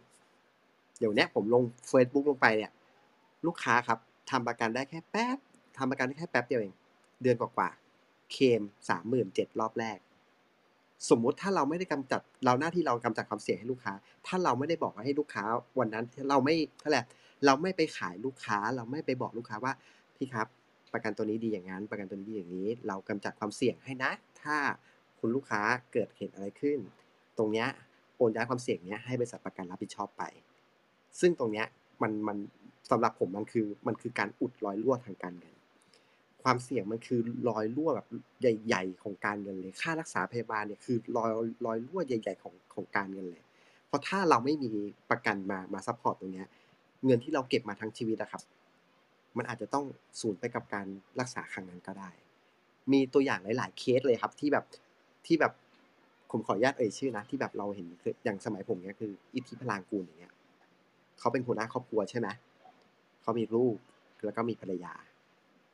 [1.00, 2.72] เดี๋ยวเนี้ยผมลง Facebook ลงไปเนี่ย
[3.46, 5.38] ลูกค้าครับทำประกันได้แค่แป๊บ
[5.78, 6.74] ทำประกันได้แค่แป๊บเดียวเอง
[7.22, 9.98] เดือนกว่าๆเคมสามหมื่นเจ็ดรอบแรก
[11.10, 13.94] สมมุติถ้าเราไม่ได้กำจัดเราหน้าที่เรากำจัดความเสี่ยงให้ลูกค้า
[14.28, 15.44] ถ้าเราไม่ได้บอกให้ลูกค้า
[15.80, 17.02] วันนั้นเราไม่เท่าไหร่
[17.46, 19.74] เราไม่ไปขายลูกค้า เราไม่ไปบอกลูกค้าว่า
[20.16, 20.48] พี่ครับ
[20.94, 24.56] ประกันตัวนี้ดีอย่างนั้น ประกันตัวนี้ดีอย่างนี้ เรากำจัดความเสี่ยงให้นะ ถ้า
[25.20, 25.62] คุณลูกค้า
[25.94, 26.78] เกิดเหตุอะไรขึ้น
[27.38, 27.68] ตรงเนี้ย
[28.18, 30.24] โอนย้ายความเสี่ยงเนี้ยให้บริษัทประกันรับผิดชอบไป
[31.20, 31.68] ซึ่งตรงเนี้ย
[32.02, 32.38] มันมัน
[32.90, 35.56] สำหรับผมมันคือมันคือการอุดรอยรั่วทางการเงิน
[36.44, 38.08] ความเสี่ยงมันคือรอยรั่วแบบ
[38.42, 41.32] ใหญ่ ๆ ของการเงินเลย ค่ารักษาพยาบาลเนี่ยคือรอย
[41.66, 43.44] รอยรั่วใหญ่ ๆ ของของการเงินเลย
[43.88, 44.70] เพราะถ้าเราไม่มี
[45.10, 46.48] ประกันมามา support ตรงเนี้ย
[47.06, 48.44] เงินที่เราเก็บมาทั้งชีวิตอะครับ
[49.38, 49.86] มันอาจจะต้อง
[50.22, 50.88] สูญไปกับการ
[51.20, 52.10] รักษาครั้งนั้นก็ได้
[52.92, 54.66] มีตัวอย่างหลาย ๆ เคสเลยครับที่แบบ
[55.26, 55.54] ที่แบบ
[56.32, 60.34] ผมขออนุญาตเอ่ยชื่อนะที่แบบเราเห็นคืออย่างสมัยผมเนี้ยคือ อิทธิพลางกูรอย่างเงี้ย
[61.20, 62.28] เขาเป็นหัวหน้าครอบครัวใช่ไหม
[63.22, 63.78] เขามีลูก
[64.24, 64.94] แล้วก็มีภรรยา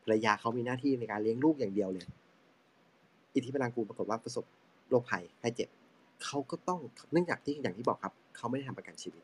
[0.04, 2.08] ภรรยาเขามีหน้าที่ในการเลี้ยงลูกอย่างเดียวเลย
[3.36, 4.46] อิทธิพลางกูปรากฏว่าประสบ
[4.90, 5.70] โรคภัยไข้เจ็บ
[6.24, 6.80] เขาก็ต้อง
[7.12, 9.24] เนื่องจากที่อย่างที่บอกครับ เขาไม่ได้ทำประกันชีวิต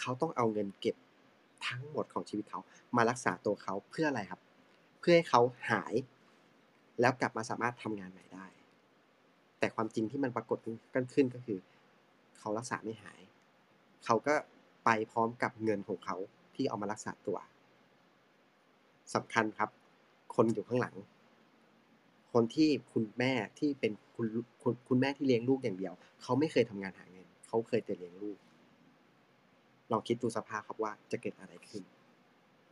[0.00, 0.96] เขาต้องเอาเงินเก็บ
[1.66, 2.60] ทั้งหมดของชีวิตเขา
[2.96, 4.40] มารักษาตัวเขาเพื่ออะไรครับ
[5.00, 5.94] เพื่อให้เขาหาย
[7.00, 8.46] แล้วกลับมาสามารถทำงานใหม่ได้
[9.58, 10.58] แต่ความจริงที่มันปรากฏ
[10.94, 11.58] กันขึ้นก็คือ
[12.38, 13.20] เขารักษาไม่หาย
[14.04, 14.34] เขาก็
[14.90, 16.16] ไปพร้อมกับเงินของเขา
[16.54, 17.38] ที่เอามารักษาตัว
[19.14, 19.70] สำคัญครับ
[20.34, 20.96] คนอยู่ข้างหลัง
[22.32, 24.26] คนที่คุณแม่ที่เป็นคุณ
[24.62, 28.38] คุณคุณแม่ที่เลี้ยงลูกอย่างเดียว เขาไม่เคยทำงานหาเงิน เขาเคยแต่เลี้ยงลูก
[29.90, 31.82] ลองคิดดูสภาพครับว่าจะเกิดอะไรขึ้น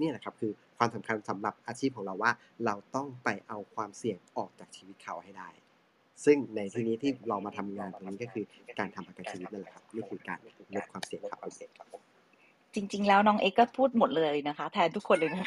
[0.00, 2.32] นี่แหละครับคือความสำคัญสำหรับอาชีพของเราว่า
[2.64, 5.48] เราต้องไปเอาความเสี่ยงออกจากชีวิตเขาให้ได้
[6.24, 8.44] ซึ่งในที่นี้ที่เรามาทำงานตรงนี้ก็คือ
[8.78, 10.38] การทำประกันชีวิตนั่นแหละครับนี่คือการ
[10.74, 11.95] ลดความเสี่ยงครับ
[12.76, 15.46] จริง ๆ แล้วน้องเอ็กซ์ก็พูดหมดเลยนะคะ แทนทุกคนเลยนะ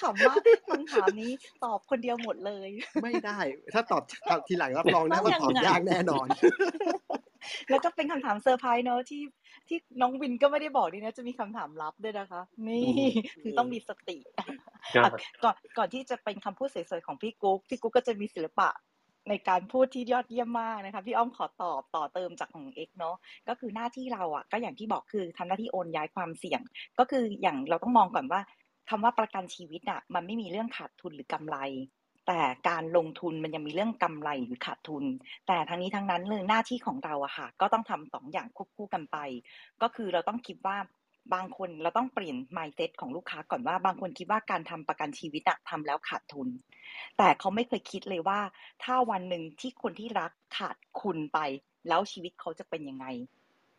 [0.00, 0.34] ขำว่า
[0.70, 1.32] คำถามนี้
[1.64, 2.68] ตอบคนเดียวหมดเลย
[3.02, 3.38] ไม่ได้
[3.74, 6.26] ถ้าตอบตอบทีหลังรับรองนะว่าตอบยากแน่นอน
[7.70, 9.22] แล้วก็เป็นคำถามเซอร์ไพรส์เนอะที่
[9.68, 14.16] ที่น้องวินก็ไม่ได้บอกดีนะจะมีคำถามลับด้วยนะคะ นี่อืมคือต้องมีสติ
[14.94, 18.68] ครับอะก่อนก่อนที่จะเป็นคำพูดสวยๆของพี่กุ๊กพี่กุ๊กก็จะมีศิลปะ
[19.30, 23.16] ในการพูดที่ยอดเยี่ยมมากนะคะ พี่อ้อมขอตอบต่อเติมจากของเอ็กเนาะ
[23.48, 26.60] ก็คือหน้าที่เราอะก็อย่างที่บอกคือทำหน้าที่โอนย้ายความเสี่ยง
[26.98, 28.40] ก็คืออย่างเราต้องมองก่อนว่า
[28.90, 31.58] คำว่าประกันชีวิตอะมันไม่มีเรื่องขาดทุนหรือกำไร
[32.26, 35.04] แต่การลงทุนมันยังมีเรื่องกำไรหรือขาดทุน
[35.46, 39.16] แต่ทั้งนี้ทั้งนั้นเลยหน้าที่ของเราอะค่ะก็ต้องทำสองอย่างควบคู่กันไป
[39.82, 40.76] ก็คือเราต้องคิดว่า
[41.34, 46.48] บางคนเราต้องเปลี่ยน mindset ของลูกค้าก่อนว่าบางคนคิดว่าการทำประกันชีวิตอะทำแล้วขาดทุน
[47.18, 48.40] แต่เขาไม่เคยคิดเลยว่า
[48.82, 51.38] ถ้าวันหนึ่งที่คนที่รักขาดคุณไป
[51.88, 53.06] แล้วชีวิตเขาจะเป็นยังไง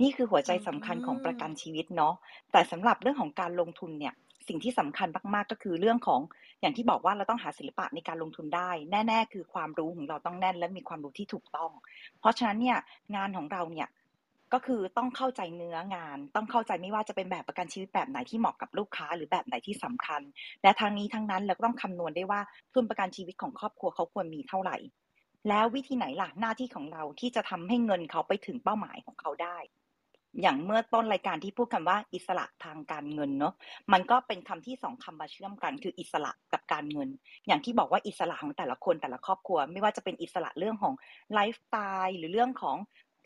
[0.01, 2.13] นี่คือหัวใจสำคัญของประกันชีวิตเนาะ
[2.51, 4.13] แต่สำหรับเรื่องของการลงทุนเนี่ย
[4.47, 6.21] สิ่งที่สำคัญมากๆก็คือเรื่องของ
[6.61, 11.71] อย่างที่บอกว่าเราต้องหาศิลปะในการลงทุนได้ แน่ ๆ คือความรู้ของเราต้องแน่นและมีความรู้ที่ถูกต้อง
[12.19, 12.77] เพราะฉะนั้นเนี่ย
[13.15, 13.87] งานของเราเนี่ย
[14.53, 20.21] ก็คือต้องเข้าใจเนื้องาน ต้องเข้าใจไม่ว่าจะเป็นแบบประกันชีวิตแบบไหนที่เหมาะกับลูกค้า หรือแบบไหนที่สำคัญ
[20.63, 22.41] และทางนี้ทั้งนั้นเราก็ต้องคำนวณได้ว่า
[22.73, 24.77] ทุนประกันชีวิตของครอบครัวเขาควรมีเท่าไหร่
[25.49, 29.57] แล้ววิธีไหนล่ะหน้าที่ของเราที่จะทำให้เงินเขาไปถึงเป้าหมายของเขาได้
[30.41, 33.53] อย่างเมื่อต้นรายการที่พูดคำว่าอิสระทางการเงินเนาะ
[33.93, 37.09] มันก็เป็นคำที่สองคำมาเชื่อมกันคืออิสระกับการเงิน
[37.47, 40.93] อย่างที่บอกว่าอิสระของแต่ละคนแต่ละครอบครัว ไม่ว่าจะเป็นอิสระเรื่องของ
[41.33, 42.77] ไลฟ์สไตล์หรือเรื่องของ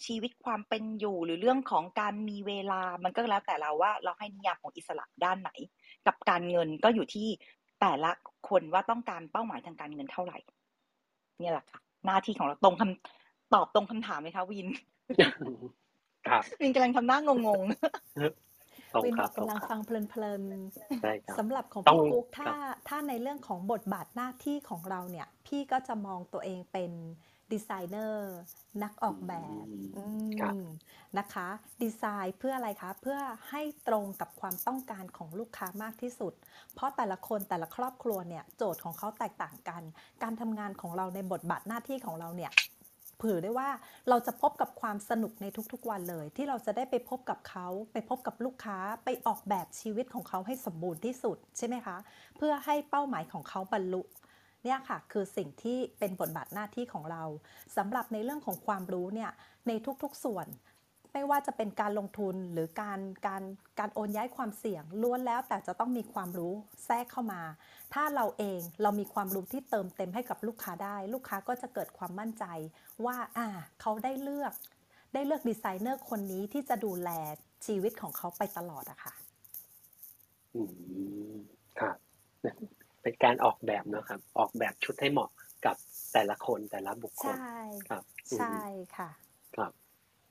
[0.05, 5.51] ชีวิตความเป็นอยู่หรือเรื่องของการมีเวลามันก็แล้วแต่เราว่า เราให้นิยามของอิสระด้านไหน
[6.07, 7.27] กับการเงินก็อยู่ที่
[7.81, 8.11] แต่ละ
[8.49, 10.37] คนว่าต้องการเป้าหมายทางการเงินเท่าไหร่
[11.39, 14.67] เนี่ยแหละค่ะ หน้าที่ของเราตรงคำตอบตรงคำถามไหมคะวิน
[16.27, 17.39] ครับวินกำลังทำหน้างง
[18.93, 20.41] ตรงวินครับตรงกำลังครับฟังเพลิน
[21.01, 22.53] ใช่ครับๆสำหรับของต้องพี่กุ๊กครัถ้าบ
[22.87, 26.91] ถ้าในเรื่องของบทบาทหน้าที่ของเราเนี่ย พี่ก็จะมองตัวเองเป็น
[27.51, 28.33] ดีไซเนอร์
[28.83, 30.05] นักออกแบบอือื
[30.39, 30.61] ครับม
[31.17, 31.47] นะคะ
[31.81, 36.33] ดีไซน์เพื่ออะไรคะเพื่อให้ตรงกับความต้องการของลูกค้ามากที่สุด
[36.73, 39.83] เพราะแต่ละคนแต่ละครอบครัวเนี่ยโจทย์ของเขาแตกต่างกัน
[40.23, 42.51] การทำงานของเราในบทบาทหน้าที่ของเราเนี่ย
[43.17, 43.69] เผื่อได้ว่า
[44.09, 51.97] เราจะพบกับความสนุกในทุกๆวันเลย ที่เราจะได้ไปพบกับเขาไปพบกับลูกค้าไปออกแบบชีวิตของเขาให้สมบูรณ์ที่สุดใช่ไหมคะ
[52.37, 54.01] เพื่อให้เป้าหมายของเขาบรรลุ
[54.65, 57.23] เนี่ยค่ะคือสิ่งที่เป็นบทบาทหน้าที่ของเรา
[57.77, 59.31] สำหรับในเรื่องของความรู้เนี่ย
[59.67, 59.71] ใน
[60.03, 60.47] ทุกๆส่วน
[61.13, 63.43] ไม่ว่าจะเป็นการลงทุนหรือการการ
[63.79, 66.53] การโอนย้ายความเสี่ยงล้วนแล้วแต่จะต้องมีความรู้
[66.85, 67.41] แทรกเข้ามา
[67.93, 72.45] ถ้าเราเองเรามีความรู้ที่เติมเต็มให้กับลูกค้าได้ ลูกค้าก็จะเกิดความมั่นใจ
[73.05, 73.47] ว่าอ่า
[73.81, 74.53] เขาได้เลือก
[75.13, 77.09] ได้เลือกดีไซเนอร์คนนี้ที่จะดูแล
[77.65, 79.13] ชีวิตของเขาไปตลอดอะค่ะ
[80.53, 80.61] อื
[81.31, 81.33] ม
[81.79, 81.97] ครับ
[83.05, 85.29] เป็นการออกแบบเนอะครับ ออกแบบชุดให้เหมาะ
[85.65, 85.75] กับ
[86.13, 88.59] แต่ละคนแต่ละบุคคล ใช่ครับอืมใช่
[88.97, 89.09] ค่ะ
[89.55, 89.71] ครับ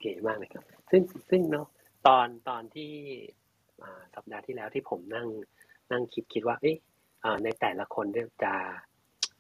[0.01, 1.67] เก๋มากเลยครับ ซึ่งซึ่งเนาะ
[2.07, 2.93] ตอนตอนที่
[3.83, 5.29] อ่าสัปดาห์ที่แล้วที่ผมนั่ง
[5.93, 6.77] นั่งคิดคิดว่า เอ๊ะ
[7.25, 8.55] อ่าในแต่ละคนเนี่ยจะ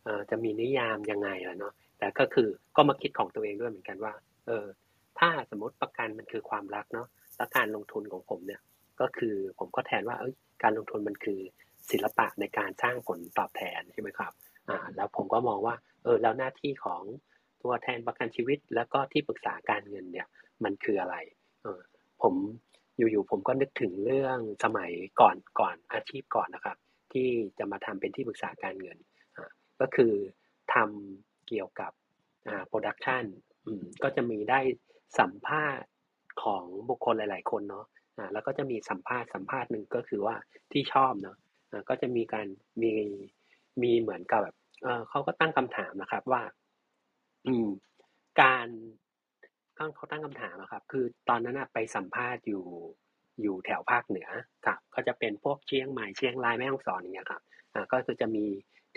[0.04, 4.12] เอ่อจะมีนิยามยังไงล่ะเนาะแต่ก็คือก็มาคิดของตัวเองด้วยเหมือนกันว่า
[4.46, 4.66] เออ
[5.18, 8.60] ถ้าสมมติประกันมันคือความรักเนาะและการลงทุนของผมเนี่ย
[9.00, 11.40] ก็คือผมก็แทนว่า เอ้ยการลงทุนมันคือ
[11.90, 14.32] ศิลปะในการสร้างผลตอบแทนใช่ไหมครับ
[14.68, 17.02] อ่าแล้วผมก็มองว่าเออแล้วหน้าที่ของ
[17.62, 20.28] ตัวแทนประกันชีวิต แล้วก็ที่ปรึกษาการเงินเนี่ย
[20.64, 21.16] มันคืออะไร
[21.62, 21.80] เออ
[22.22, 22.34] ผม
[22.96, 26.76] อยู่ๆผมก็นึกถึงเรื่องสมัยก่อนก่อนอาชีพก่อนนะครับ
[27.12, 28.98] ที่จะมาทำเป็นที่ปรึกษาการเงิน
[29.36, 30.12] อ่าก็คือ
[30.74, 31.92] ทำเกี่ยวกับ
[32.48, 33.24] อ่าโปรดักชัน
[33.66, 34.60] อืมก็จะมีได้
[35.18, 35.88] สัมภาษณ์
[36.42, 37.86] ของบุคคลหลาย ๆ คนเนาะ
[38.18, 40.36] อ่าแล้วก็จะมีสัมภาษณ์สัมภาษณ์หนึ่งก็คือว่า
[40.72, 41.36] ที่ชอบเนาะ
[41.88, 42.46] ก็จะมีการ
[42.82, 42.90] มี
[43.82, 44.56] มีเหมือนกับแบบ
[45.08, 46.42] เขาก็ตั้งคำถามนะครับว่า
[47.46, 47.68] อืม
[48.40, 48.68] การ
[49.96, 52.64] เขาตั้งคำถามอะครับ คือตอนนั้นอะไปสัมภาษณ์อยู่
[53.42, 54.28] อยู่แถวภาคเหนือ
[54.66, 57.42] ครับ ก็จะเป็นพวกเชียงใหม่เชียงรายแม่ฮ่องสอนอย่างเงี้ยครับ
[57.74, 58.44] อ่าก็คือจะมี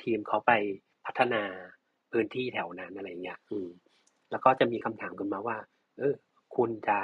[0.01, 0.51] ทีมเขาไป
[1.05, 1.43] พัฒนา
[2.11, 3.69] พื้นที่แถวนั้นอะไรเงี้ย อืม
[4.31, 5.57] แล้วก็จะมีคำถามกันมาว่า
[5.99, 6.15] เออ
[6.55, 6.99] คุณจะ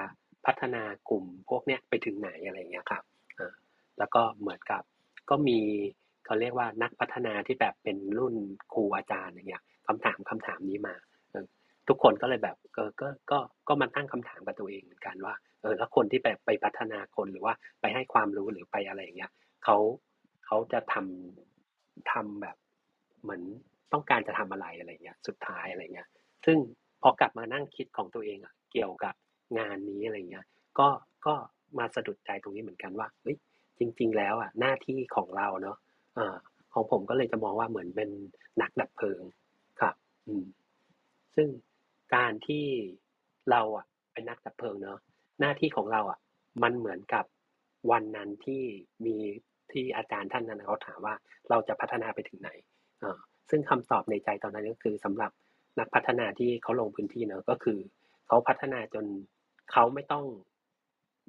[0.46, 3.04] พัฒนากลุ่มพวกเนี้ยไปถึงไหนอะไรเงี้ยครับ
[3.40, 3.54] อ่า
[4.00, 4.84] แล้วก็เหมือนกับ
[5.30, 5.60] ก็มี
[6.26, 8.36] เขาเรียกว่านักพัฒนาที่แบบเป็นรุ่น
[8.74, 10.96] ครูอาจารย์อย่างเงี้ยคำถามคำถามนี้มา
[11.88, 19.32] ทุกคนก็เลยแบบเออก็ก็ก็มาตั้งคำถามกับตัวเองเหมือนกันว่าเออแล้วคนที่แบบไปพัฒนาคนหรือว่าไปให้ความรู้หรือไปอะไรอย่างเงี้ย
[19.64, 19.78] เขา
[20.46, 22.58] เขาจะทำทำแบบ
[23.24, 23.42] เหมือน
[23.94, 26.08] ต้องการจะทำอะไรอะไรเงี้ยสุดท้ายอะไรเงี้ย
[26.46, 26.58] ซึ่ง
[27.02, 29.14] พอกลับมานั่งคิดของตัวเองอะเกี่ยวกับ
[29.60, 30.46] งานนี้อะไรเงี้ย
[30.80, 30.88] ก็
[31.26, 31.34] ก็
[31.78, 33.38] มาสะดุดใจตรงนี้เหมือนกันว่าเฮ้ย
[33.80, 35.78] จริง ๆ แล้วอะหน้าที่ของเราเนาะ
[36.18, 36.36] อ่า
[36.74, 38.10] ของผมก็เลยจะมองว่าเหมือนเป็น
[38.62, 39.22] นักดับเพลิง
[39.82, 39.96] ครับ
[40.28, 40.46] อืม
[41.36, 41.48] ซึ่ง
[42.16, 42.66] การที่
[43.52, 45.00] เราอะเป็นนักดับเพลิงเนาะ
[45.40, 46.20] หน้าที่ของเราอะ
[46.64, 47.26] มันเหมือนกับ
[47.92, 48.62] วันนั้นที่
[49.06, 49.16] มี
[49.72, 51.16] ที่อาจารย์ท่านนั้นเขาถามว่า
[51.50, 52.50] เราจะพัฒนาไปถึงไหน
[53.04, 53.18] อ่า
[53.50, 55.32] ซึ่งคำตอบในใจตอนนั้นก็คือสำหรับ
[55.80, 57.80] นักพัฒนาที่เขาลงพื้นที่เนอะก็คือ
[58.28, 59.06] เขาพัฒนาจน
[59.72, 60.26] เขาไม่ต้อง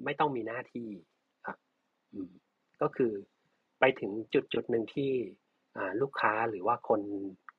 [0.05, 0.87] ไม่ต้องมีหน้าที่
[2.81, 3.11] ก็คือ
[3.79, 5.11] ไปถึงจุดจุดหนึ่งที่
[6.01, 7.01] ลูกค้าหรือว่าคน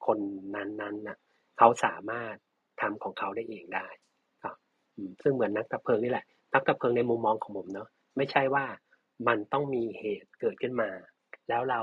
[0.07, 0.19] คน
[0.55, 1.19] นั้นๆน่ะ
[1.59, 2.35] เขาสามารถ
[2.81, 3.87] ทำของเขาได้เองได้
[4.42, 4.57] ครับ
[5.23, 8.64] ซึ่งเหมือนนักดับเพลิงนี่แหละ นักดับเพลิงในมุมมองของผมเนาะไม่ใช่ว่า
[9.29, 10.90] มันต้องมีเหตุเกิดขึ้นมา
[11.49, 11.81] แล้วเรา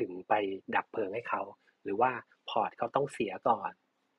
[0.00, 0.32] ถึงไป
[0.74, 1.42] ดับเพลิงให้เขา
[1.84, 2.10] หรือว่า
[2.50, 3.70] พอร์ตเขาต้องเสียก่อน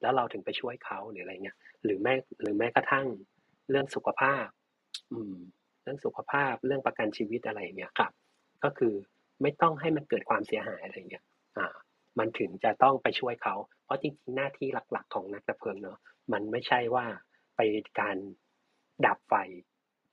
[0.01, 3.05] แล้วเราถึงไปช่วยเขาหรืออะไรเงี้ยหรือแม้หรือแม้กระทั่ง
[3.69, 4.45] เรื่องสุขภาพ
[5.11, 5.35] อืม
[5.85, 8.11] เรื่องสุขภาพเรื่องประกันชีวิตอะไรเงี้ยครับ
[8.63, 8.93] ก็คือ
[9.41, 11.23] ไม่ต้องให้มันเกิดความเสียหายอะไรเงี้ย
[11.57, 11.67] อ่า
[12.19, 15.99] มันถึงจะต้องไปช่วยเขา เพราะจริงๆ หน้าที่หลักๆ ของนักดับเพลิงเนาะ
[16.33, 17.05] มันไม่ใช่ว่า
[17.55, 17.59] ไป
[17.99, 18.17] การ
[19.05, 19.33] ดับไฟ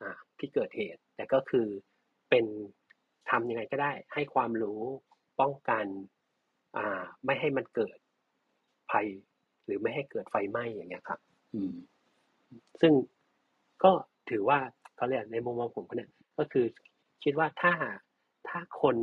[0.02, 1.66] อ่าที่เกิดเหตุ แต่ก็คือ
[2.30, 2.44] เป็น
[3.30, 4.80] ทำยังไงก็ได้ ให้ความรู้
[5.40, 5.86] ป้องกัน
[6.76, 7.96] อ่าไม่ให้มันเกิด
[8.90, 9.06] ภัย
[9.66, 11.20] หรือไม่ให้เกิดไฟไหม้อย่างเงี้ยครับ
[11.54, 11.74] อืม
[12.80, 12.92] ซึ่ง
[13.84, 13.92] ก็
[14.30, 14.58] ถือว่า
[15.02, 16.66] เขาเรียกในมุมมองผมเนี่ยก็คือ
[17.24, 17.72] คิดว่าถ้า
[18.48, 18.96] ถ้าคน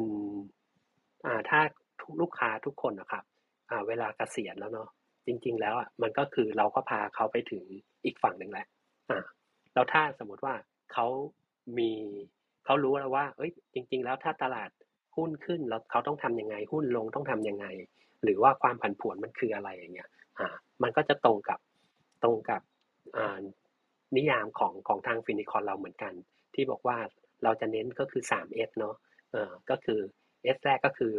[1.26, 1.60] อ่าถ้า
[2.22, 3.24] ลูกค้าทุกคนนะครับ
[3.70, 4.90] อ่าเวลาเกษียณแล้วเนาะ
[5.26, 7.64] จริง ๆ แล้วอะมันก็คือเราก็พาเขาไปถึง
[8.06, 8.68] อีกฝั่งหนึ่งแล้ว
[9.10, 9.24] อ่า
[9.74, 10.56] แล้วถ้าสมมติว่า
[10.94, 11.08] เขา
[11.78, 11.92] มี
[12.66, 14.70] เขารู้แล้วว่า เอ้ย จริง ๆ แล้วถ้าตลาด
[15.16, 17.66] หุ้นขึ้นแล้วเขาต้องทำยังไง หุ้นลงต้องทำยังไง
[18.24, 20.10] หรือว่าความผันผวนมันคืออะไรอย่างเงี้ย
[20.40, 20.48] อ่า
[20.84, 21.60] มันก็จะตรงกับ
[22.24, 22.62] ตรงกับ
[23.18, 23.38] อ่า
[24.18, 26.14] นิยามของของทางฟินิคอนเราเหมือนกัน
[26.56, 26.98] ที่บอกว่า
[27.44, 28.96] เราจะเน้นก็คือ 3S เนาะ
[29.32, 30.00] เออก็คือ
[30.56, 31.14] S แรกก็คือ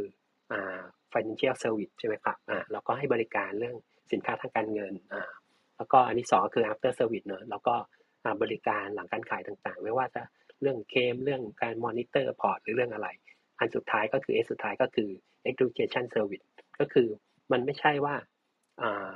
[0.53, 0.81] อ่า
[1.13, 3.77] financial service ใช่ไหมครับอ่าแล้วก็ให้บริการเรื่อง
[4.13, 5.31] สินค้าทางการเงินอ่า
[5.77, 7.75] แล้วก็อันที่สองก็คือ after service เนอะแล้วก็
[8.43, 10.23] บริการหลังการขายต่างๆ ไม่ว่าจะ
[10.61, 13.09] เรื่องเคลมเรื่องการมอนิเตอร์พอร์ตหรือเรื่องอะไร
[13.59, 15.11] อันสุดท้ายก็คือ S สุดท้ายก็คือ
[15.51, 16.47] education service
[16.81, 17.09] ก็คือ
[17.53, 18.15] มันไม่ใช่ว่า
[18.83, 19.13] อ่า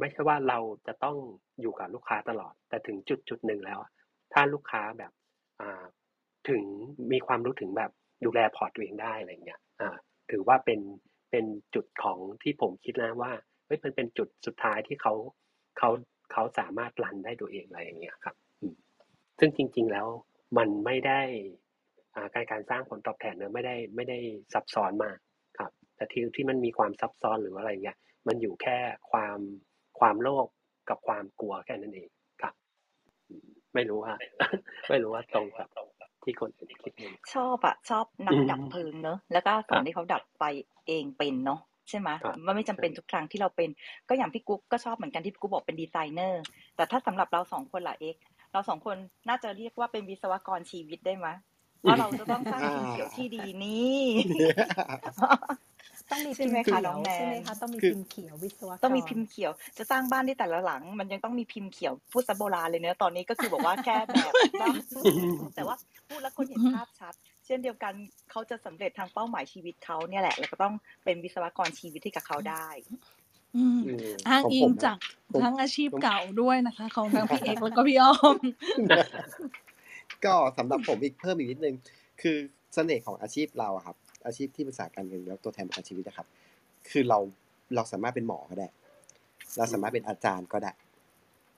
[0.00, 1.16] ไม่ใช่ว่าเราจะต้อง
[1.60, 3.78] อยู่กับลูกค้าตลอด แต่ถึงจุดจุดหนึ่งแล้ว
[4.32, 5.12] ถ้าลูกค้าแบบ
[6.48, 6.62] ถึง
[7.12, 7.90] มีความรู้ถึงแบบ
[8.24, 9.60] ดูแลพอร์ตตัวเองได้อะไรเงี้ย
[10.30, 10.80] ถือว่าเป็น
[11.30, 13.32] เป็นจุดของที่ผมคิดนะว่า
[13.66, 15.14] เฮ้ยมันเป็นจุดสุดท้ายที่เขา
[15.78, 15.90] เขา
[16.32, 18.36] เขาสามารถรันได้ตัวเองอะไรอย่างเงี้ยครับ
[19.38, 20.06] ซึ่งจริง ๆแล้ว
[20.58, 21.20] มันไม่ได้
[22.34, 24.18] การการสร้างผลตอบแทนเนอะไม่ได้ไม่ได้
[24.52, 25.18] ซับซ้อนมาก
[25.58, 28.78] ครับ แต่ที่ที่มันมีความซับซ้อนหรืออะไรเงี้ยมันอยู่แค่
[29.10, 29.38] ความ
[30.00, 30.46] ความโลภ
[30.88, 32.08] กับความกลัวแค่นั้นเอง
[32.42, 32.54] ครับ
[33.30, 34.14] อืมไม่รู้ว่า
[34.88, 35.68] ไม่รู้ว่าตรงกับ
[36.24, 40.42] ที่คนอื่นคิดไหมชอบอะชอบนักอืมดับเพลิงเนอะแล้วก็สอนที่เขาดับไฟ
[40.88, 43.68] เองเป็นเนาะใช่ไหมครับมันไม่จำเป็นทุกครั้งที่เราเป็น
[44.08, 46.42] ก็อย่างพี่กุ๊กก็ชอบเหมือนกันที่พี่กุ๊กบอกเป็นดีไซเนอร์
[46.76, 48.16] แต่ถ้าสำหรับเราสองคนล่ะเอก
[48.52, 48.96] เราสองคน
[49.28, 51.28] น่าจะเรียกว่าเป็นวิศวกรชีวิตได้ไหม
[51.82, 53.98] เพราะเราจะต้องสร้างทีมเขียวที่ดีนี่
[56.10, 64.76] ต้องมีใช่พิมไหมพ์เขีคะยน้อวงแนนใช่ไหมคะต้องมีคือพิมพ์เขียววิศวกรต้องมีพิมพ์เขียว จะสร้างบ้านได้แต่ละหลัง มันยังต้องมีพิมพ์เขียวพูดซะโบราณเลยเนอะตอนนี้ก็คือบอกว่าแค่แบบบ้าน
[65.54, 65.76] แต่ว่า
[66.08, 67.14] พูดแล้วคนเห็นภาพชัด
[67.46, 67.92] เช่นเดียวกัน
[68.30, 72.68] เขาจะสำเร็จทางเป้าหมายชีวิตเขาเนี่ยแหละ แล้วก็ต้องเป็นวิศวกรชีวิตให้กับเขาได้
[73.56, 74.96] อืมอืมอ้างของอิผงมนะจาก
[75.32, 78.36] ผมทั้งอาชีพผมเก่าด้วยนะคะ ของทั้งพี่เอกแล้วก็พี่อ้อม
[80.24, 81.74] ก็สำหรับผมอีกเพิ่มอีกนิดนึง
[82.22, 82.36] คือ
[82.74, 86.26] เสน่ห์ของอาชีพเราอะครับ อาชีพที่ปรึกษาการเงินแล้วตัวแทนประกันชีวิตนะครับ
[86.90, 87.18] คือเรา
[87.74, 88.68] เราสามารถเป็นหมอก็ได้
[89.56, 90.72] เราสามารถเป็นอาจารย์ก็ได้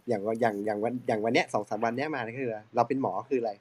[0.08, 3.52] อย่างว่าอย่างอย่างวันอย่างวันเนี้ยสองสามวันเนี้ยมาก็คือ เราเป็นหมอคืออะไร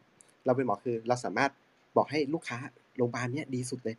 [0.45, 1.51] เราเป็นหมอคือเราสามารถ
[1.97, 2.57] บอกให้ลูกค้า
[2.97, 3.95] โรงพยาบาลเนี้ยดีสุดเลย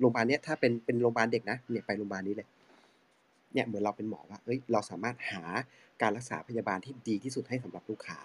[0.00, 2.48] โรงพยาบาลเนี้ยถ้าเป็นเป็นโรงพยาบาลเด็กนะเนี่ยไปโรงพยาบาลนี้เลย
[3.52, 5.42] เนี่ยเหมือนเราเป็นหมอว่าเอ้ยเราสามารถหา
[6.02, 8.18] การรักษาพยาบาลที่ดีที่สุดให้สำหรับลูกค้า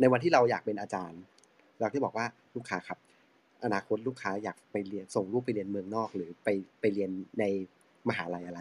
[0.00, 1.20] ในวันที่เราอยากเป็นอาจารย์
[1.80, 2.98] เราที่บอกว่าลูกค้าครับ
[3.64, 6.48] อนาคตลูกค้าอยากไปเรียนส่งลูกไปเรียนเมืองนอก หรือไป
[6.80, 7.44] ไปเรียนใน
[8.08, 8.60] มหาลัยอะไร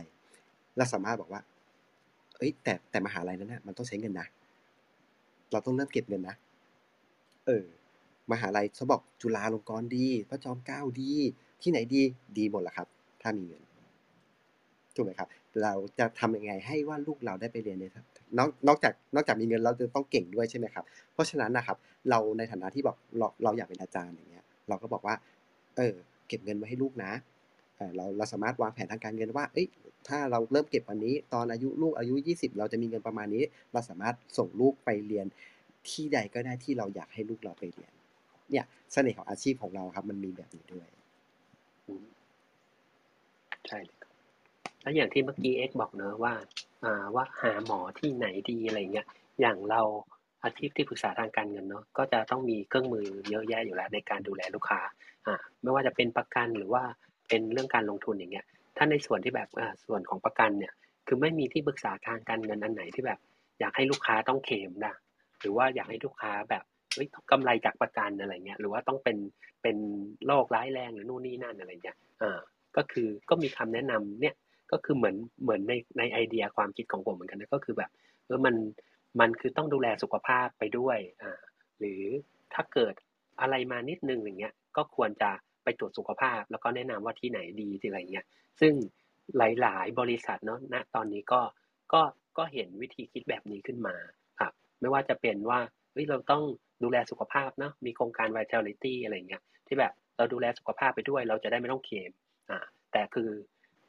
[0.77, 1.41] เราสามารถบอกว่า
[2.37, 4.27] เอ้ย แต่แต่มหาลัยนั้นนะมันต้องใช้เงินนะ
[5.51, 6.35] เราต้องเริ่มเก็บเงินนะ
[7.45, 7.65] เออ
[8.31, 11.11] มหาลัยเขาบอกจุฬาลงกรณ์ดี พระจอมเกล้าดี
[11.61, 12.01] ที่ไหนดี
[12.37, 12.87] ดีหมดละครับ
[13.21, 13.63] ถ้ามีเงิน
[14.95, 15.29] ถูกไหมครับ
[15.63, 17.85] เราจะทำยังไงให้ว่าลูกเราได้ไปเรียนใน
[18.37, 21.77] นอกนอกจากนอกจากมีเงินเราจะต้องเก่งด้วยใช่ไหมครับ เพราะฉะนั้นนะครับ
[22.09, 25.15] เราในฐานะที่บอกเราเราอยากเป็นอาจารย์อย่างเงี้ย เราก็บอกว่า
[25.77, 25.95] เออ
[26.27, 27.11] เก็บเงินไว้ให้ลูกนะ
[27.95, 29.67] เราเราสามารถวางแผนทางการเงินว่า เอ้ย
[30.07, 35.25] ถ้าเราเริ่มเก็บวันนี้ ตอนอายุลูกอายุ 20 เราจะมีเงินประมาณนี้ เราสามารถส่งลูกไปเรียน
[35.89, 37.91] ที่ใดก็ได้ที่เราอยากให้ลูกเราไปเรียน
[38.51, 40.87] เนี่ยเสน่ห์ของอาชีพของเราครับ มันมีแบบนี้ด้วย
[43.67, 43.79] ใช่
[44.81, 46.33] แล้วอย่างที่เมื่อกี้เอ็กบอกเนอะว่า
[46.83, 49.07] อ่าว่าหาหมอที่ไหนดีอะไรเงี้ย
[49.41, 49.81] อย่างเรา
[50.45, 54.79] อาชีพที่ปรึกษาทางการเงินเนาะก็จะต้องมีเครื่องมือเยอะแยะอยู่แล้วในการดูแลลูกค้า
[55.27, 56.83] อ่าไม่ว่าจะเป็นประกันหรือว่า
[57.29, 58.45] เป็นเรื่องการลงทุนอย่างเงี้ย
[58.77, 60.73] ถ้าในส่วนที่แบบอ่าส่วนของประกันเนี่ย
[61.07, 63.19] คือไม่มีที่ปรึกษาทางการเงินอันไหนที่แบบ
[63.59, 64.93] อยากให้ลูกค้าต้องเคลมนะ
[65.39, 69.17] หรือว่าอยากให้ลูกค้าแบบเฮ้ยต้องกำไรจากประกันอะไรเงี้ยหรือว่าต้องเป็น
[69.61, 69.77] เป็น
[70.25, 72.39] โรคร้ายแรงหรือนู่นนี่นั่นอะไรเงี้ยอ่า
[72.77, 74.35] ก็คือก็มีคำแนะนำเนี่ย
[74.71, 77.91] ก็คือเหมือนเหมือนในในไอเดียความคิดของผมเหมือนกันนะก็คือแบบ
[78.25, 78.55] เออมัน
[79.19, 81.31] มันคือต้องดูแลสุขภาพไปด้วยอ่า
[81.79, 82.01] หรือ
[82.53, 82.93] ถ้าเกิด
[83.41, 85.29] อะไรมานิดนึงอย่างเงี้ยก็ควรจะ
[85.63, 88.25] ไปตรวจสุขภาพ แล้วก็แนะนำว่าที่ไหนดีที่อะไรเงี้ย
[88.59, 88.73] ซึ่ง
[89.37, 91.41] หลาย ๆ บริษัทเนาะณตอนนี้ก็
[91.93, 92.01] ก็
[92.37, 93.95] ก็เห็นวิธีคิดแบบนี้ขึ้นมา
[94.39, 95.59] ครับไม่ว่าจะเป็นว่า
[95.91, 96.43] เฮ้ยเราต้อง
[96.83, 102.11] ดูแลสุขภาพเนาะมีโครงการ Vitality อะไรเงี้ยที่แบบเราดูแลสุขภาพไปด้วย เราจะได้ไม่ต้องเคลม
[102.49, 102.59] อ่า
[102.91, 103.29] แต่คือ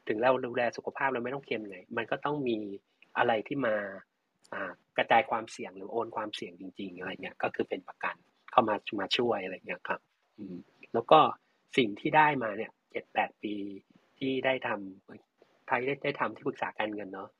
[0.08, 2.58] ถึงเราดูแลสุขภาพเราไม่ต้องเคลมไงมันก็ต้องมี
[3.18, 3.76] อะไรที่มา
[4.96, 8.16] กระจายความเสี่ยงหรือโอนความเสี่ยงจริง ๆอะไรเงี้ยก็คือเป็นประกัน
[8.52, 10.00] เข้ามามาช่วยอะไรเงี้ยครับ
[10.38, 10.56] อืม
[10.94, 11.20] แล้วก็
[11.76, 13.54] สิ่งที่ได้มาเนี่ยเจ็ดแปดปี
[14.18, 17.30] ที่ได้ทำไทยได้ได้ทำที่ปรึกษาการเงินเนาะ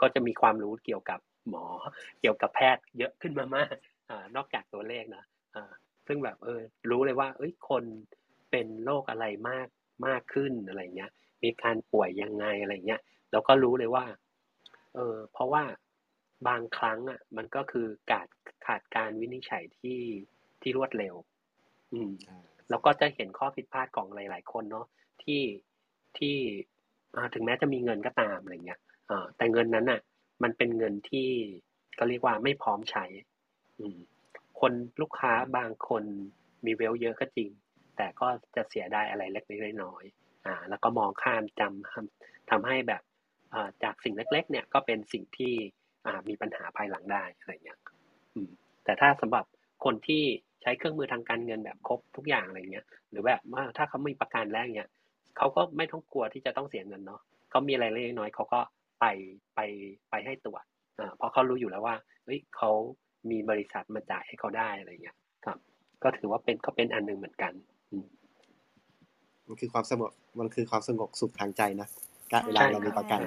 [0.00, 1.64] ก็จะมีความรู้เกี่ยวกับหมอ
[2.20, 3.74] เกี่ยวกับแพทย์เยอะขึ้นมามาก
[4.36, 5.24] นอกจากตัวเลขนะ
[6.06, 7.84] ซึ่งแบบเออรู้เลยว่าเอ้ยคน
[8.50, 9.68] เป็นโรคอะไรมาก
[10.06, 11.10] มากขึ้นอะไรเงี้ย
[11.42, 13.00] มีการป่วยยังไงอะไรเงี้ย
[13.32, 14.04] เราก็รู้เลยว่า
[14.94, 15.62] เออเพราะว่า
[16.46, 18.28] บางครั้งอะ มันก็คือขาด
[18.66, 20.00] ขาดการวินิจฉัยที่
[20.62, 21.14] ที่รวดเร็ว
[21.92, 22.12] อืม
[22.70, 24.86] แล้วก็จะเห็นข้อผิดพลาดของหลาย ๆ คนเนาะ
[25.22, 25.42] ที่
[26.18, 26.36] ที่
[27.34, 28.80] ถึงแม้จะมีเงินก็ตามอะไรเงี้ย
[29.36, 30.00] แต่เงินนั้นน่ะ
[30.42, 31.28] มันเป็นเงินที่
[31.98, 33.04] ก็เรียกว่าไม่พร้อมใช้
[33.78, 33.98] อืม
[34.60, 36.04] คนลูกค้าบางคน
[36.66, 37.50] มีเวลเยอะก็จริง
[37.96, 43.02] แต่ก็จะเสียได้อะไรเล็กๆน้อยๆอ่า แล้วก็มองข้ามจำทำให้แบบ
[43.54, 45.77] อ่าจากสิ่งเล็ก ๆ เนี่ยก็เป็นสิ่งที่อ่า
[46.28, 47.78] มีปัญหาภายหลังได้อะไรเงี้ย
[48.34, 48.48] อืม
[48.84, 49.44] แต่ถ้าสำหรับ
[49.84, 50.22] คนที่
[50.62, 54.90] ใช้เครื่องมือทางการเงินแบบครบทุกอย่างอะไรเงี้ย หรือแบบว่าถ้าเขามีประกันแล้วเนี่ย
[55.36, 58.60] เขาก็ไม่ต้องกลัวที่จะต้องเสียเงินเนาะเขามีอะไรเล็กน้อยเขาก็
[59.00, 59.06] ไป
[59.54, 59.60] ไป
[60.10, 60.64] ไปให้ตรวจ
[60.98, 62.70] อ่าเพราะเขารู้อยู่แล้วว่าเฮ้ยเขา
[63.30, 65.16] มีบริษัทมาจ่ายให้เขาได้อะไรเงี้ย
[65.46, 65.58] ครับ
[66.02, 67.52] ก็ถือว่าเป็นก็เป็นอันนึงเหมือนกัน
[69.46, 71.88] มันคือความสงบมันคือความสงบสุขทางใจนะ
[72.46, 73.20] เวลาเรามีประกัน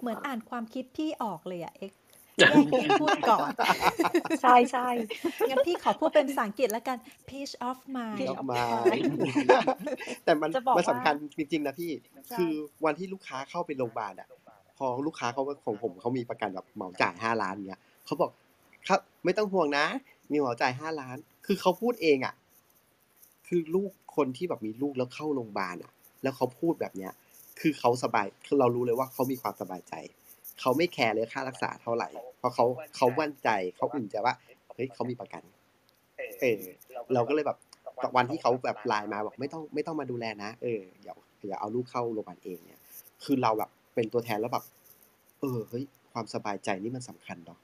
[0.00, 1.92] เหมือนอ่านความคิดพี่ออกเลยอะเอ็ก
[2.38, 3.50] แยกเองพูดก่อน
[4.42, 4.88] ใช่ใช่
[5.48, 6.96] งั้นพี่ขอพูดเป็นภาษาอังกฤษแล้วกัน
[7.28, 8.18] peace of mind
[10.24, 11.90] แต่มันมันสำคัญจริงๆนะพี่
[12.38, 12.52] คือ
[12.84, 14.28] วันที่ลูกค้าเข้าไปโรงพยาบาลอะ
[14.78, 18.30] พอลูกค้าเขาของผมเขามีประกันแบบเหมาจ่ายห้าล้านเนี้ยเขาบอก
[18.88, 19.86] ครับ ไม่ต้องห่วงนะ
[20.30, 22.34] มีเหมาจ่ายห้าล้าน คือเขาพูดเองอะ
[23.48, 25.90] คือลูกคนที่แบบมีลูกแล้วเข้าโรงพยาบาลอะ
[26.22, 27.12] แล้วเขาพูดแบบเนี้ย
[27.60, 29.94] คือเขาสบายคือเรารู้เลยว่าเขามีความสบายใจ
[30.60, 32.64] เขาไม่แคร์เลยค่ารักษาเท่าไหร่ เพราะเขา
[32.96, 34.34] เขามั่นใจเขาอุ่นใจว่า
[34.74, 35.42] เฮ้ยเขามีประกัน
[36.40, 36.60] เออ
[37.14, 37.58] เราก็เลยแบบ
[38.16, 41.14] วันที่เขาแบบไลน์มาบอกไม่ต้องไม่ต้องมาดูแลนะเอออย่า
[41.48, 42.80] อย่าเอาลูกเข้าโรงพยาบาลเองเนี่ย
[43.24, 44.64] คือเราแบบเป็นตัวแทนแล้วแบบ
[45.40, 47.58] เออเฮ้ยความสบายใจนี่มันสำคัญเนาะ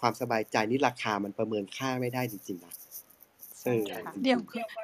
[0.00, 2.74] ความสบายใจนี่ราคามันประเมินค่าไม่ได้จริงๆนะ
[3.64, 3.82] เออ
[4.24, 4.38] เดี๋ยว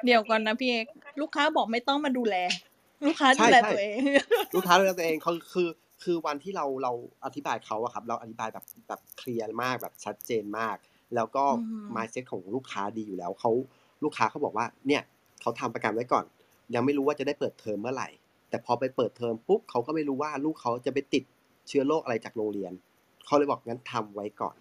[0.05, 0.85] เดี๋ยวก่อนนะพี่เอก
[1.21, 2.35] ลูกค้าบอกไม่ต้องมาดูแล
[3.07, 3.99] ลูกค้าดูแลตัวเอง
[4.55, 5.69] ลูกค้าดูแลตัวเองเขาคือ
[6.03, 6.91] คือวันที่เราเรา
[7.25, 10.75] อธิบายเขาอะครับ เราอธิบายแบบแบบเคลียร์มากแบบชัดเจนมาก
[11.15, 11.43] แล้วก็
[11.95, 13.51] มายเซ็ตของลูกค้าดีอยู่แล้วเขา
[14.03, 15.01] ลูกค้าเขาบอกว่าเนี่ย
[15.41, 16.25] เขาทำประกันไว้ก่อน
[16.75, 18.09] ยังไม่รู้ว่าจะได้เปิดเทอมเมื่อไหร่
[18.49, 21.23] แต่พอไปเปิดเทอมปุ๊บเขาก็ไม่รู้ว่าลูกเขาจะไปติด
[21.67, 22.73] เชื้อโรคอะไรจากโรงเรียน
[23.25, 24.55] เขาเลยบอกงั้นทำไว้ก่อน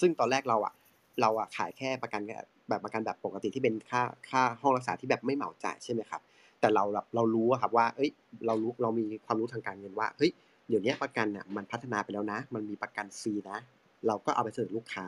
[0.00, 0.74] ซึ่งตอนแรกเราอะ
[1.20, 2.20] เราอะขายแค่ประกัน
[2.68, 6.20] แบบประกันแบบปกติที่เป็นค่าค่าห้องรักษาที่แบบไม่เหมาจ่ายใช่ไหมครับ
[6.60, 8.10] แต่เราเรารู้ครับว่าเอ้ย
[8.46, 10.30] เรารู้เรามีความรู้ทางการเงินว่าเฮ้ย
[10.68, 13.58] เดี๋ยวนี้ประกันเนี่ยมันพัฒนาไปแล้วนะ มันมีประกันฟรีนะ
[14.06, 15.06] เราก็เอาไปเสนอลูกค้า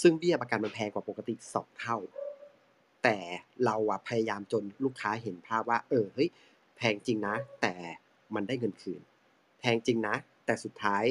[0.00, 1.96] ซึ่งเบี้ยประกันมันแพงกว่าปกติสองเท่า
[3.04, 3.18] แต่
[3.64, 6.28] เราอะพยายามจนลูกค้าเห็นภาพว่า เออเฮ้ย
[6.76, 7.74] แพงจริงนะ แต่
[8.34, 9.00] มันได้เงินคืน
[9.60, 10.14] แพงจริงนะ
[10.46, 11.04] แต่สุดท้าย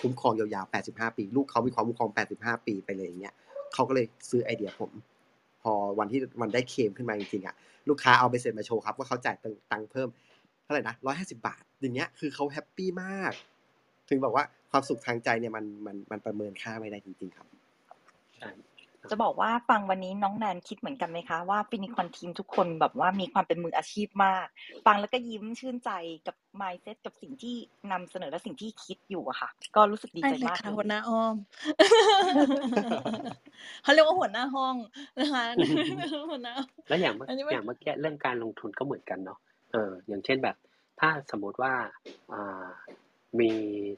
[0.00, 3.34] คุ้มครองยาวๆ 85 ปี ลูกเขามีความคุ้มครอง 85 ปีไปเลยอย่างเงี้ย
[3.72, 4.90] เขาก็เลยซื้อไอเดียผม
[5.64, 7.54] พอวันที่วันได้เคลมขึ้นมาจริงๆอะ
[7.88, 9.36] ลูกค้าเอาใบเสร็จมาโชว์ครับว่าเขาจ่าย
[9.72, 10.08] ตังค์เพิ่ม
[10.64, 13.32] เท่าไหร่นะร้อยห้าสิบบาท อย่างเงี้ยคือเขา happy มาก
[14.08, 17.46] ถึงบอกว่าความสุขทางใจเนี่ยมันมันมันประเมินค่าไม่ได้จริง ๆ ครับ
[19.10, 24.46] จะบอกว่าฟังวันนี้น้องแนนคิดเหมือนกันไหมคะว่าฟินิคอนทีมทุกคนแบบว่ามีความเป็นมืออาชีพมาก
[24.86, 25.90] ฟังแล้วก็ยิ้มชื่นใจ
[26.26, 27.54] กับมายเซ็ตกับสิ่งที่
[27.92, 31.34] นำเสนอและสิ่งที่คิดอยู่อะค่ะ ก็รู้สึกดีใจมากเลยหัวหน้าอ้อม
[33.82, 34.76] เขาเรียกว่าหัวหน้าห้อง
[35.18, 35.44] นะคะ
[36.30, 36.54] หัวหน้า
[36.88, 39.38] แล้วอย่างเมื่ออย่างเมื่อกี้เรื่องการลงทุนก็เหมือนกันเนาะ
[39.72, 40.56] เอออย่างเช่นแบบ
[41.00, 41.74] ถ้าสมมติว่า
[42.32, 42.66] อ่า
[43.40, 43.50] มี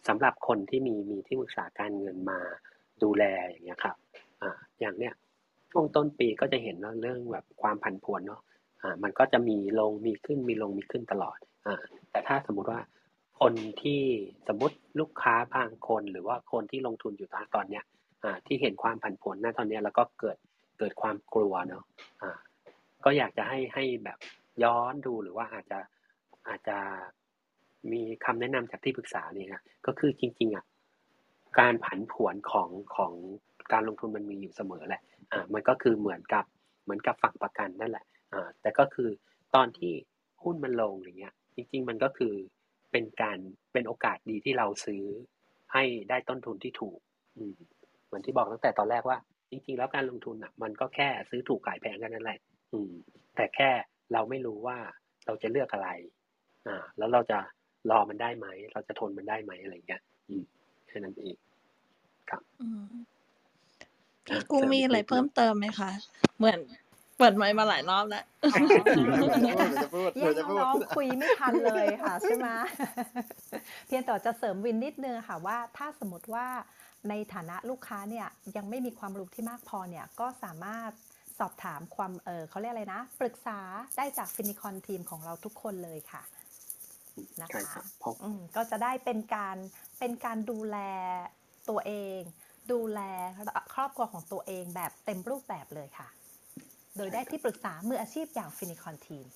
[0.09, 2.41] สำหรับคนที่มีมีที่ปรึกษาการเงินมา
[3.03, 3.97] ดูแลอย่างเงี้ยครับ
[4.43, 5.15] อ่าอย่างเนี้ย
[5.71, 8.41] ช่วงต้นปีก็จะเห็นเรื่องแบบความผันผวนเนาะ
[8.83, 11.81] อ่ามันก็จะมีลงมีขึ้นมีลงมีขึ้นตลอดอ่า
[12.11, 12.81] แต่ถ้าสมมุติว่า
[13.41, 14.03] คนที่
[14.49, 17.85] สมมติลูกค้าบางคนหรือว่าคนที่ลงทุนอยู่ตอนตอนเนี้ย
[18.25, 20.37] อ่าที่เห็นความผันผวนณตอนเนี้ยแล้วก็เกิด
[20.79, 21.85] เกิดความกลัวเนาะ
[22.23, 22.39] อ่า
[23.05, 24.19] ก็อยากจะให้ให้แบบ
[24.63, 25.79] ย้อนดูหรือว่าอาจจะ
[26.49, 26.79] อาจจะ
[27.93, 30.65] มีคำแนะนำจากที่ปรึกษาเนี่ยนะก็คือจริงๆอะ
[31.59, 33.13] การผันผวนของของ
[33.73, 35.03] การลงทุนมันมีอยู่เสมอแหละ
[35.33, 36.45] อ่ามันก็คือเหมือนกับ
[36.85, 39.09] เหมือนกับฝั่งประกันนั่นแหละอ่าแต่ก็คือ
[39.55, 39.93] ตอนที่
[40.43, 42.35] หุ้นมันลงอย่างเงี้ยจริง ๆ มันก็คือ
[42.93, 43.39] เป็นการ
[43.73, 45.03] เป็นโอกาสดีที่เราซื้อ
[45.73, 46.99] ให้ได้ต้นทุนที่ถูก
[47.37, 47.57] อืม
[48.07, 49.19] เหมือนที่บอกตั้งแต่ตอนแรกว่า
[49.51, 52.39] จริง ๆ แล้วการลงทุนอะ มันก็แค่ซื้อถูกขายแพงกันนั่นแหละ
[52.73, 52.93] อืม
[53.37, 53.71] แต่แค่
[54.13, 54.79] เราไม่รู้ว่า
[55.27, 55.91] เราจะเลือกอะไร
[56.69, 57.39] อ่า แล้วเราจะ
[57.91, 60.45] รอมันได้ไหม เราจะทนมันได้ไหมอะไรเงี้ย อืม
[60.89, 61.37] แค่นั้นเอง
[62.31, 62.85] ครับอืม
[64.27, 65.91] พี่กุ้งเสริมมีอีกอะไรนิดนึเพิ่งมเติมไหมคะ
[66.39, 66.59] เหมือน
[67.19, 69.55] เปิดไมค์มาหลายรอบแล้วอ๋อเดี๋ยวจะพูดแย่
[70.17, 72.49] เดี๋ยวจะงพูดน้องๆคุยไม่ทันเลยค่ะใช่ไหม
[73.87, 76.47] เพียงแต่จะเสริมวินนิดนึงค่ะว่าถ้าสมมติว่า
[77.09, 80.91] ในฐานะลูกค้าเนี่ยยังไม่มีความรู้ที่มากพอเนี่ยก็สามารถ
[81.39, 83.59] สอบถามความเออเขาเรียกอะไรนะ ปรึกษา
[83.97, 86.23] ได้จากฟินิคอนทีมของเราทุกคนเลยค่ะ
[87.41, 89.57] นะใช่คะครับเพราะอืมก็จะได้เป็นการ
[89.99, 90.79] เป็นการดูแล
[91.69, 92.21] ตัวเอง
[92.73, 93.01] ดูแล
[93.75, 96.09] ครอบครัวของตัวเองแบบเต็มรูปแบบเลยค่ะ
[96.97, 99.27] โดยได้ที่ปรึกษามืออาชีพอย่างฟินิคอนทีม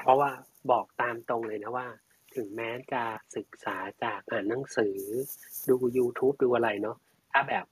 [0.00, 0.30] เพราะว่า
[0.70, 1.86] บอกตามตรงเลยนะว่า
[2.36, 3.02] ถึงแม้จะ
[3.36, 4.96] ศึกษาจากอ่านหนังสือ
[5.68, 6.96] ดู YouTube ดูอะไรเนาะ
[7.32, 7.64] ถ้าแบบ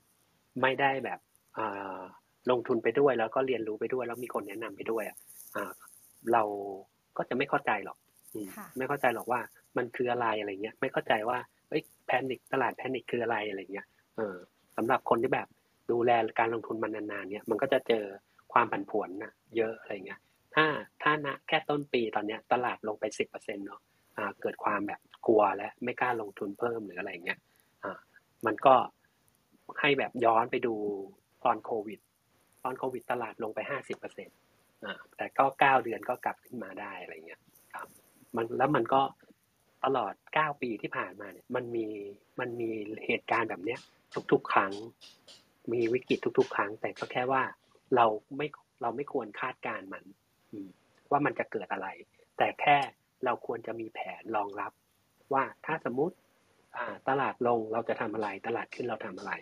[0.63, 1.21] ไม่ได้แบบ
[1.59, 2.01] อ่า
[2.51, 5.17] ลงทุนไปด้วยแล้วก็เรียนรู้ไปด้วยแล้วมีคนแนะนำไปด้วยอะ
[5.57, 5.73] อ่า
[6.33, 6.43] เรา
[7.17, 7.99] ก็จะไม่เข้าใจหรอก
[8.35, 9.41] อืมค่ะไม่เข้าใจหรอกว่า
[9.77, 11.39] มันคืออะไรอะไรเงี้ย ไม่เข้าใจว่า
[11.69, 13.87] เอ้ยแพนิคตลาดแพนิคคืออะไรอะไรเงี้ย
[14.17, 14.37] เออ
[14.77, 15.49] สำหรับคนที่แบบ
[15.91, 18.05] ดูแลการลงทุนมานานๆเนี่ยมันก็จะเจอ
[18.53, 20.21] ความผันผวนนะเยอะอะไรเงี้ย
[20.55, 20.67] ถ้า
[21.03, 23.81] ถ้าณแค่ต้นปีตอนเนี้ยตลาดลงไปสิบเปอร์เซ็นต์เนาะ
[24.17, 27.39] อ่าเกิดความแบบกลัวและไม่กล้าลงทุนเพิ่มหรืออะไรเงี้ย
[27.85, 27.99] อ่า
[28.47, 28.75] มันก็
[29.81, 30.75] ให้แบบย้อนไปดู
[31.45, 32.01] ตอนโควิด
[32.65, 34.37] ตอนโควิดตลาดลงไปห้าสิบเปอร์เซ็นต์
[34.85, 37.41] อ่าแต่ก็เก้าเดือนก็กลับขึ้นมาได้อะไรเงี้ย
[37.75, 37.89] ครับ
[38.37, 39.03] มันแล้วมันก็
[39.85, 41.87] ตลอดเก้าปีที่ผ่านมาเนี่ยมันมี
[42.41, 42.71] มันมี
[43.07, 43.81] เหตุการณ์แบบเนี้ย
[44.33, 44.73] ทุก ๆ ครั้ง
[45.73, 47.43] มีวิกฤตทุก ๆ ครั้ง แต่ก็แค่ว่า
[47.97, 48.07] เรา
[48.37, 48.47] ไม่
[48.83, 50.05] เราไม่ควรคาดการณ์มัน
[51.11, 51.89] ว่ามันจะเกิดอะไร
[52.39, 52.77] แต่แค่
[53.25, 54.73] เราควรจะมีแผนรองรับ
[55.33, 56.17] ว่าถ้าสมมุติ
[57.09, 59.33] ตลาดลงเราจะทำอะไร ตลาดขึ้นเราทำอะไร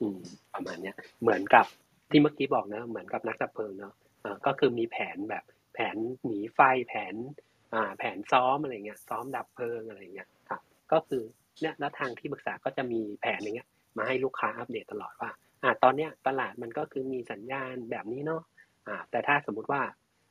[0.00, 0.20] อืม
[0.54, 1.66] ประมาณเนี้ย เหมือนกับ
[2.10, 3.94] ที่เมื่อกี้บอกเนอะเหมือนกับนักดับเพลิงเนอะ
[4.46, 7.14] ก็คือมีแผนแบบแผนหนีไฟแผน
[7.74, 10.60] อ่าแผนซ้อมอะไรเงี้ยซ้อมดับเพลิงอะไรเงี้ยครับ
[10.92, 11.22] ก็คือ
[11.60, 15.30] เนี่ยแล้วทางที่ปรึกษาก็จะมีแผนอย่างเงี้ย มาให้ลูกค้าอัปเดตตลอดว่า
[15.62, 18.42] อ่าตอนเนี้ยตลาดมันก็คือมีสัญญาณแบบนี้เนาะ
[18.88, 19.80] อ่าแต่ถ้าสมมุติว่า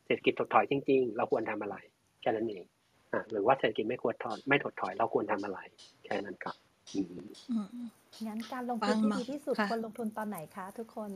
[0.05, 1.75] เศรษฐกิจถดถอยจริง ๆ เราควรทำอะไร
[2.21, 2.63] แค่นั้นเอง
[3.11, 5.59] อ่าหรือว่าเศรษฐกิจไม่ควรถอยไม่ถดถอยเราควรทำอะไร
[6.05, 6.55] แค่นั้นครับ
[6.95, 7.07] อืม
[7.51, 7.55] อื
[7.85, 7.89] ม
[8.27, 11.11] งั้นการลงฟัทุนงที่มาดีที่สุดค่ะควรลงทุนตอนไหนคะทุกคน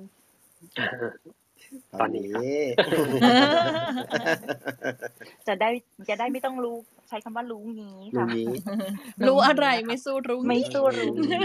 [2.00, 2.46] ตอนนี้ครับ
[5.48, 5.70] จะได้
[6.10, 6.78] จะได้ไม่ต้องรู้
[7.10, 8.52] ใช้คำว่ารู้งี้ลุงค่ะนี้
[9.26, 11.42] รู้อะไรไม่สู้รู้ไม่งี้สู้รู้งี้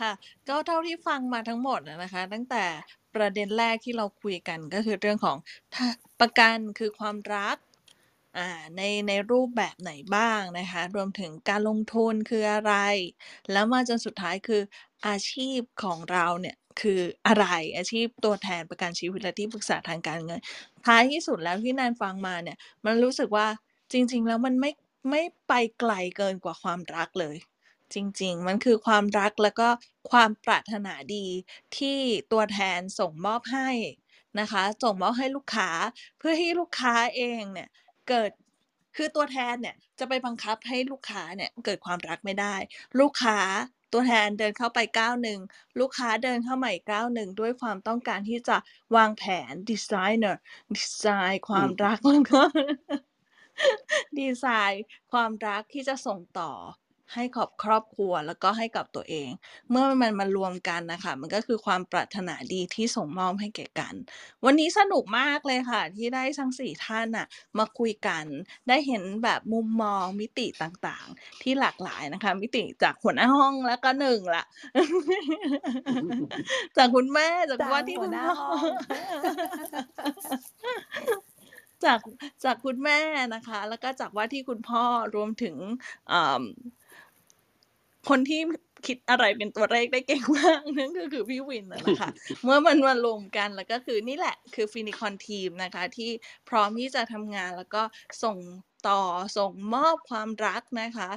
[0.00, 0.12] ค่ะ
[0.48, 2.64] ก็เท่าที่ฟังมาทั้งหมดนะนะคะ ตั้งแต่
[3.14, 5.36] ประเด็นแรกที่เราคุยกันก็คือเรื่องของ
[5.74, 5.86] ถ้า
[6.20, 7.56] ประกันคือความรัก
[8.38, 12.74] อ่าในในรูปแบบไหนบ้างนะคะ รวมถึงการลงทุนคืออะไร
[13.52, 14.62] แล้วมาจนสุดท้ายคือ
[15.06, 17.46] อาชีพของเราเนี่ย คืออะไร
[17.76, 20.40] อาชีพตัวแทนประกันชีวิตและที่ปรึกษาทางการเงิน
[20.86, 23.46] ท้ายที่สุดแล้วที่แนนฟังมาเนี่ย มันรู้สึกว่า
[23.92, 24.70] จริง ๆ แล้วมันไม่
[25.10, 27.36] ไม่ไปไกลเกินกว่าความรักเลย
[27.94, 29.68] จริง ๆ มันคือความรักแล้วก็
[30.10, 31.26] ความปรารถนาดี
[31.76, 31.98] ที่
[32.32, 33.70] ตัวแทนส่งมอบให้
[34.40, 35.70] นะคะ ส่งมอบให้ลูกค้า
[36.18, 37.68] เพื่อให้ลูกค้าเองเนี่ย
[38.08, 38.30] เกิด
[38.96, 42.54] คือตัวแทนเนี่ยจะไปบังคับให้ลูกค้าเนี่ยเกิดความรักไม่ได้
[43.00, 43.38] ลูกค้า
[43.94, 45.40] ตัวแทนเดินเข้าไปก้าวหนึ่ง
[45.80, 48.56] ลูกค้าเดินเข้ามาอีกก้าวหนึ่งด้วยความต้องการที่จะ
[48.96, 50.40] วางแผนดีไซเนอร์
[50.76, 52.42] ดีไซน์ความรักแล้วก็
[54.18, 56.52] ดีไซน์ความรักที่จะส่งต่อ
[57.14, 59.28] ให้กับครอบครัวแล้วก็ให้กับตัวเอง
[59.70, 63.94] เมื่อมันมารวมกันนะคะ มันก็คือความปรารถนาดีที่ส่งมอบให้แก่กัน
[64.44, 67.26] วันนี้สนุกมากเลยค่ะ ที่ได้ทั้งสี่ท่านน่ะ
[67.58, 68.24] มาคุยกัน
[68.68, 74.44] ได้เห็นแบบมุมมองมิติต่างๆ ที่หลากหลายนะคะ มิติจากหัวหน้าห้องแล้วก็หนึ่งละ
[76.76, 78.66] จากคุณแม่จากว่าที่หัคุวณหน้าพ่อห้อง
[81.84, 82.00] จาก
[82.44, 83.00] จากคุณแม่
[83.34, 84.84] นะคะ แล้วก็จากว่าที่คุณพ่อ
[85.14, 85.56] รวมถึง
[86.12, 86.42] อ่า
[88.08, 88.40] คนที่
[88.86, 92.10] คิดอะไรเป็นตัวเลขได้เก่งมากนั่นก็คือพี่วินน่ะนะคะ
[92.42, 96.10] เมื่อมันมารวมกันแล้วก็คือนี่แหละคือฟินิคอนทีมนะคะ ที่
[96.48, 97.82] พร้อมที่จะทำงานแล้วก็
[98.22, 98.36] ส่ง
[98.88, 99.00] ต่อ
[99.36, 101.08] ส่งมอบความรักนะคะ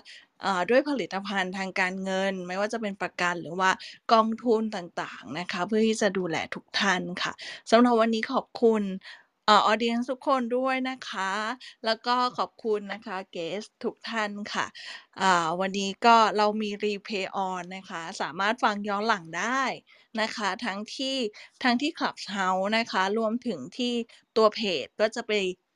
[0.41, 3.71] เอ่อด้วยผลิตภัณฑ์ทางการเงิน ไม่ว่าจะเป็นประกันหรือว่า
[4.13, 7.33] กองทุนต่างๆนะคะ เพื่อที่จะดูแลทุกท่านค่ะ
[7.71, 8.83] สำหรับวันนี้ขอบคุณ
[9.47, 11.31] เอ่อออเดียนทุกคนด้วยนะคะ
[11.85, 14.65] แล้วก็ขอบคุณนะคะเกสทุกท่านค่ะ
[15.21, 19.63] อ่าวันนี้ก็เรามีรีเพย์ออนนะคะ สามารถฟังย้อนหลังได้
[20.21, 21.17] นะคะ ทั้งที่
[21.63, 23.93] ทั้งที่ Clubhouse นะคะ รวมถึงที่
[24.37, 25.31] ตัวเพจก็จะไป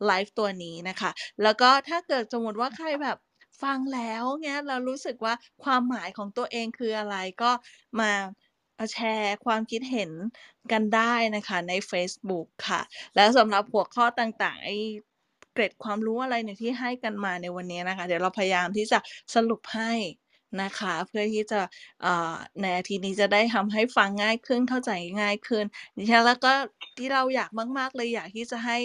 [0.05, 1.11] ไลฟ์ตัวนี้นะคะ
[1.43, 3.17] แล้วก็ถ้าเกิดสมมติว่าใครแบบ
[3.63, 7.51] ฟังแล้วเงี้ยเรารู้สึกว่าความหมายของตัวเองคืออะไรก็
[7.99, 8.11] มา
[8.81, 10.11] มาแชร์ความคิดเห็น
[10.71, 12.81] กันได้นะคะในเฟซบุ๊กค่ะ
[13.15, 14.77] แล้วสำหรับหัวข้อต่างๆไอ้
[15.53, 18.99] เกร็ดความรู้อะไรเนี่ยที่ให้กันมาในวันนี้นะคะ เดี๋ยวเราพยายามที่จะ
[19.35, 19.91] สรุปให้
[20.61, 21.61] นะคะ เพื่อที่จะ
[22.61, 24.91] ในอาทิตย์นี้จะได้ทำให้ฟังง่ายขึ้นเข้าใจ
[25.21, 25.65] ง่ายขึ้น
[25.97, 26.53] ดิฉันแล้วก็
[26.97, 28.77] ที่เราอยากมาก ๆ เลยอยากที่จะให้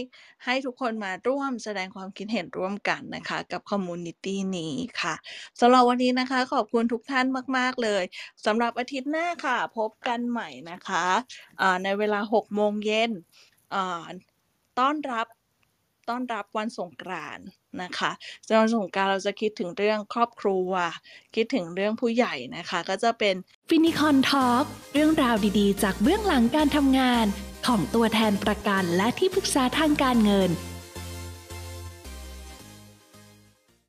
[0.44, 5.14] ให้ทุกคนมาร่วมแสดงความคิดเห็นร่วมกันนะคะ กับ community นี้ค่ะ
[5.60, 7.26] สำหรับวันนี้นะคะ ขอบคุณทุกท่าน
[7.58, 8.02] มาก ๆ เลย
[8.46, 11.06] สำหรับอาทิตย์หน้าค่ะ พบกันใหม่นะคะ
[11.84, 13.10] ในเวลา6โมงเย็น
[14.78, 15.26] ต้อนรับ
[16.08, 17.46] ต้อนรับวันสงกรานต์
[17.82, 18.10] นะคะ
[18.60, 20.70] วันสงกรานต์เราจะคิดถึงเรื่องครอบครัว
[21.34, 23.34] คิดถึงเรื่องผู้ใหญ่นะคะ ก็จะเป็น
[23.68, 27.26] ฟินิคอน talk เรื่องราวดีๆ จากเบื้องหลังการทำงาน
[27.66, 30.50] ของตัวแทนประกันและที่ปรึกษาทางการเงิน